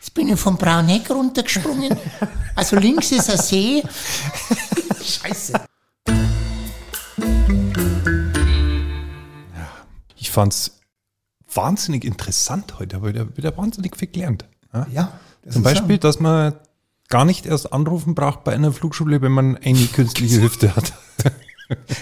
Jetzt 0.00 0.14
bin 0.14 0.28
ich 0.28 0.38
vom 0.38 0.56
Brauneck 0.56 1.10
runtergesprungen. 1.10 1.96
Also 2.54 2.76
links 2.76 3.12
ist 3.12 3.30
ein 3.30 3.38
See. 3.38 3.82
scheiße. 5.02 5.52
Ich 10.16 10.30
fand's 10.30 10.78
wahnsinnig 11.52 12.04
interessant 12.04 12.78
heute, 12.78 12.96
aber 12.96 13.08
wieder, 13.08 13.36
wieder 13.36 13.56
wahnsinnig 13.56 13.96
viel 13.96 14.08
gelernt. 14.08 14.44
Ja? 14.72 14.86
Ja, 14.92 15.20
das 15.42 15.54
Zum 15.54 15.62
ist 15.62 15.72
Beispiel, 15.72 15.98
dass 15.98 16.20
man 16.20 16.54
gar 17.08 17.24
nicht 17.24 17.46
erst 17.46 17.72
anrufen 17.72 18.14
braucht 18.14 18.44
bei 18.44 18.54
einer 18.54 18.72
Flugschule, 18.72 19.20
wenn 19.22 19.32
man 19.32 19.56
eine 19.58 19.86
künstliche 19.86 20.40
Hüfte 20.40 20.74
hat. 20.74 20.92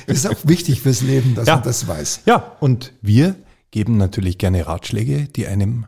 Das 0.07 0.17
ist 0.19 0.27
auch 0.27 0.39
wichtig 0.45 0.81
fürs 0.81 1.03
Leben, 1.03 1.35
dass 1.35 1.47
Ja. 1.47 1.57
man 1.57 1.65
das 1.65 1.87
weiß. 1.87 2.23
Ja, 2.27 2.57
und 2.61 2.93
wir 3.01 3.37
geben 3.71 3.97
natürlich 3.97 4.39
gerne 4.39 4.67
Ratschläge, 4.67 5.29
die 5.29 5.47
einem 5.47 5.87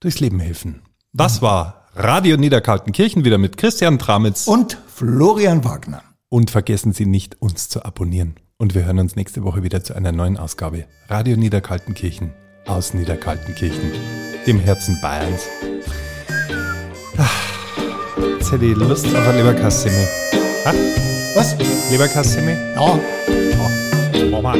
durchs 0.00 0.20
Leben 0.20 0.40
helfen. 0.40 0.82
Das 1.12 1.42
war 1.42 1.86
Radio 1.94 2.36
Niederkaltenkirchen 2.36 3.24
wieder 3.24 3.38
mit 3.38 3.56
Christian 3.56 3.98
Tramitz. 3.98 4.46
Und 4.46 4.78
Florian 4.94 5.64
Wagner. 5.64 6.02
Und 6.28 6.50
vergessen 6.50 6.92
Sie 6.92 7.06
nicht, 7.06 7.40
uns 7.42 7.68
zu 7.68 7.84
abonnieren. 7.84 8.36
Und 8.56 8.74
wir 8.74 8.84
hören 8.84 8.98
uns 9.00 9.16
nächste 9.16 9.42
Woche 9.42 9.62
wieder 9.62 9.82
zu 9.82 9.94
einer 9.94 10.12
neuen 10.12 10.36
Ausgabe. 10.36 10.84
Radio 11.08 11.36
Niederkaltenkirchen 11.36 12.32
aus 12.66 12.94
Niederkaltenkirchen, 12.94 13.90
dem 14.46 14.60
Herzen 14.60 14.98
Bayerns. 15.02 15.42
Ach, 17.18 17.30
Jetzt 18.38 18.52
hätte 18.52 18.64
ich 18.66 18.76
Lust 18.76 19.06
auf 19.06 19.14
eine 19.28 19.38
Leberkassemme. 19.38 20.08
Ha? 20.64 21.19
Was? 21.34 21.56
Leberkassemme? 21.90 22.74
Ja, 22.74 22.98
Mama. 24.30 24.54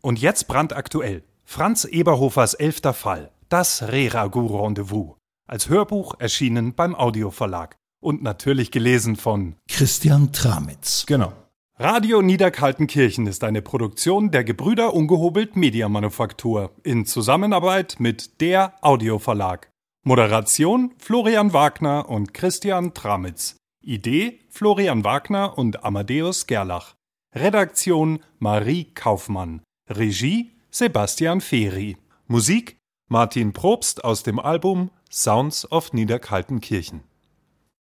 Und 0.00 0.20
jetzt 0.20 0.48
brandaktuell. 0.48 1.22
Franz 1.44 1.84
Eberhofers 1.84 2.54
elfter 2.54 2.94
Fall. 2.94 3.30
Das 3.48 3.82
Reragu-Rendezvous. 3.82 5.14
Als 5.46 5.68
Hörbuch 5.68 6.16
erschienen 6.18 6.74
beim 6.74 6.96
Audioverlag. 6.96 7.76
Und 8.00 8.22
natürlich 8.22 8.70
gelesen 8.72 9.16
von 9.16 9.54
Christian 9.68 10.32
Tramitz. 10.32 11.06
Genau. 11.06 11.32
Radio 11.78 12.20
Niederkaltenkirchen 12.20 13.26
ist 13.26 13.44
eine 13.44 13.62
Produktion 13.62 14.30
der 14.30 14.42
Gebrüder 14.42 14.94
Ungehobelt 14.94 15.54
Mediamanufaktur 15.54 16.72
in 16.82 17.06
Zusammenarbeit 17.06 17.96
mit 17.98 18.40
der 18.40 18.74
Audioverlag. 18.80 19.70
Moderation 20.02 20.92
Florian 20.98 21.52
Wagner 21.52 22.08
und 22.08 22.34
Christian 22.34 22.94
Tramitz. 22.94 23.56
Idee 23.84 24.40
Florian 24.48 25.04
Wagner 25.04 25.56
und 25.58 25.84
Amadeus 25.84 26.46
Gerlach. 26.46 26.94
Redaktion 27.34 28.20
Marie 28.38 28.84
Kaufmann. 28.94 29.62
Regie 29.90 30.52
Sebastian 30.70 31.40
Feri. 31.40 31.96
Musik 32.26 32.78
Martin 33.08 33.52
Probst 33.52 34.04
aus 34.04 34.22
dem 34.22 34.38
Album 34.38 34.90
Sounds 35.10 35.70
of 35.70 35.92
Niederkaltenkirchen. 35.92 37.02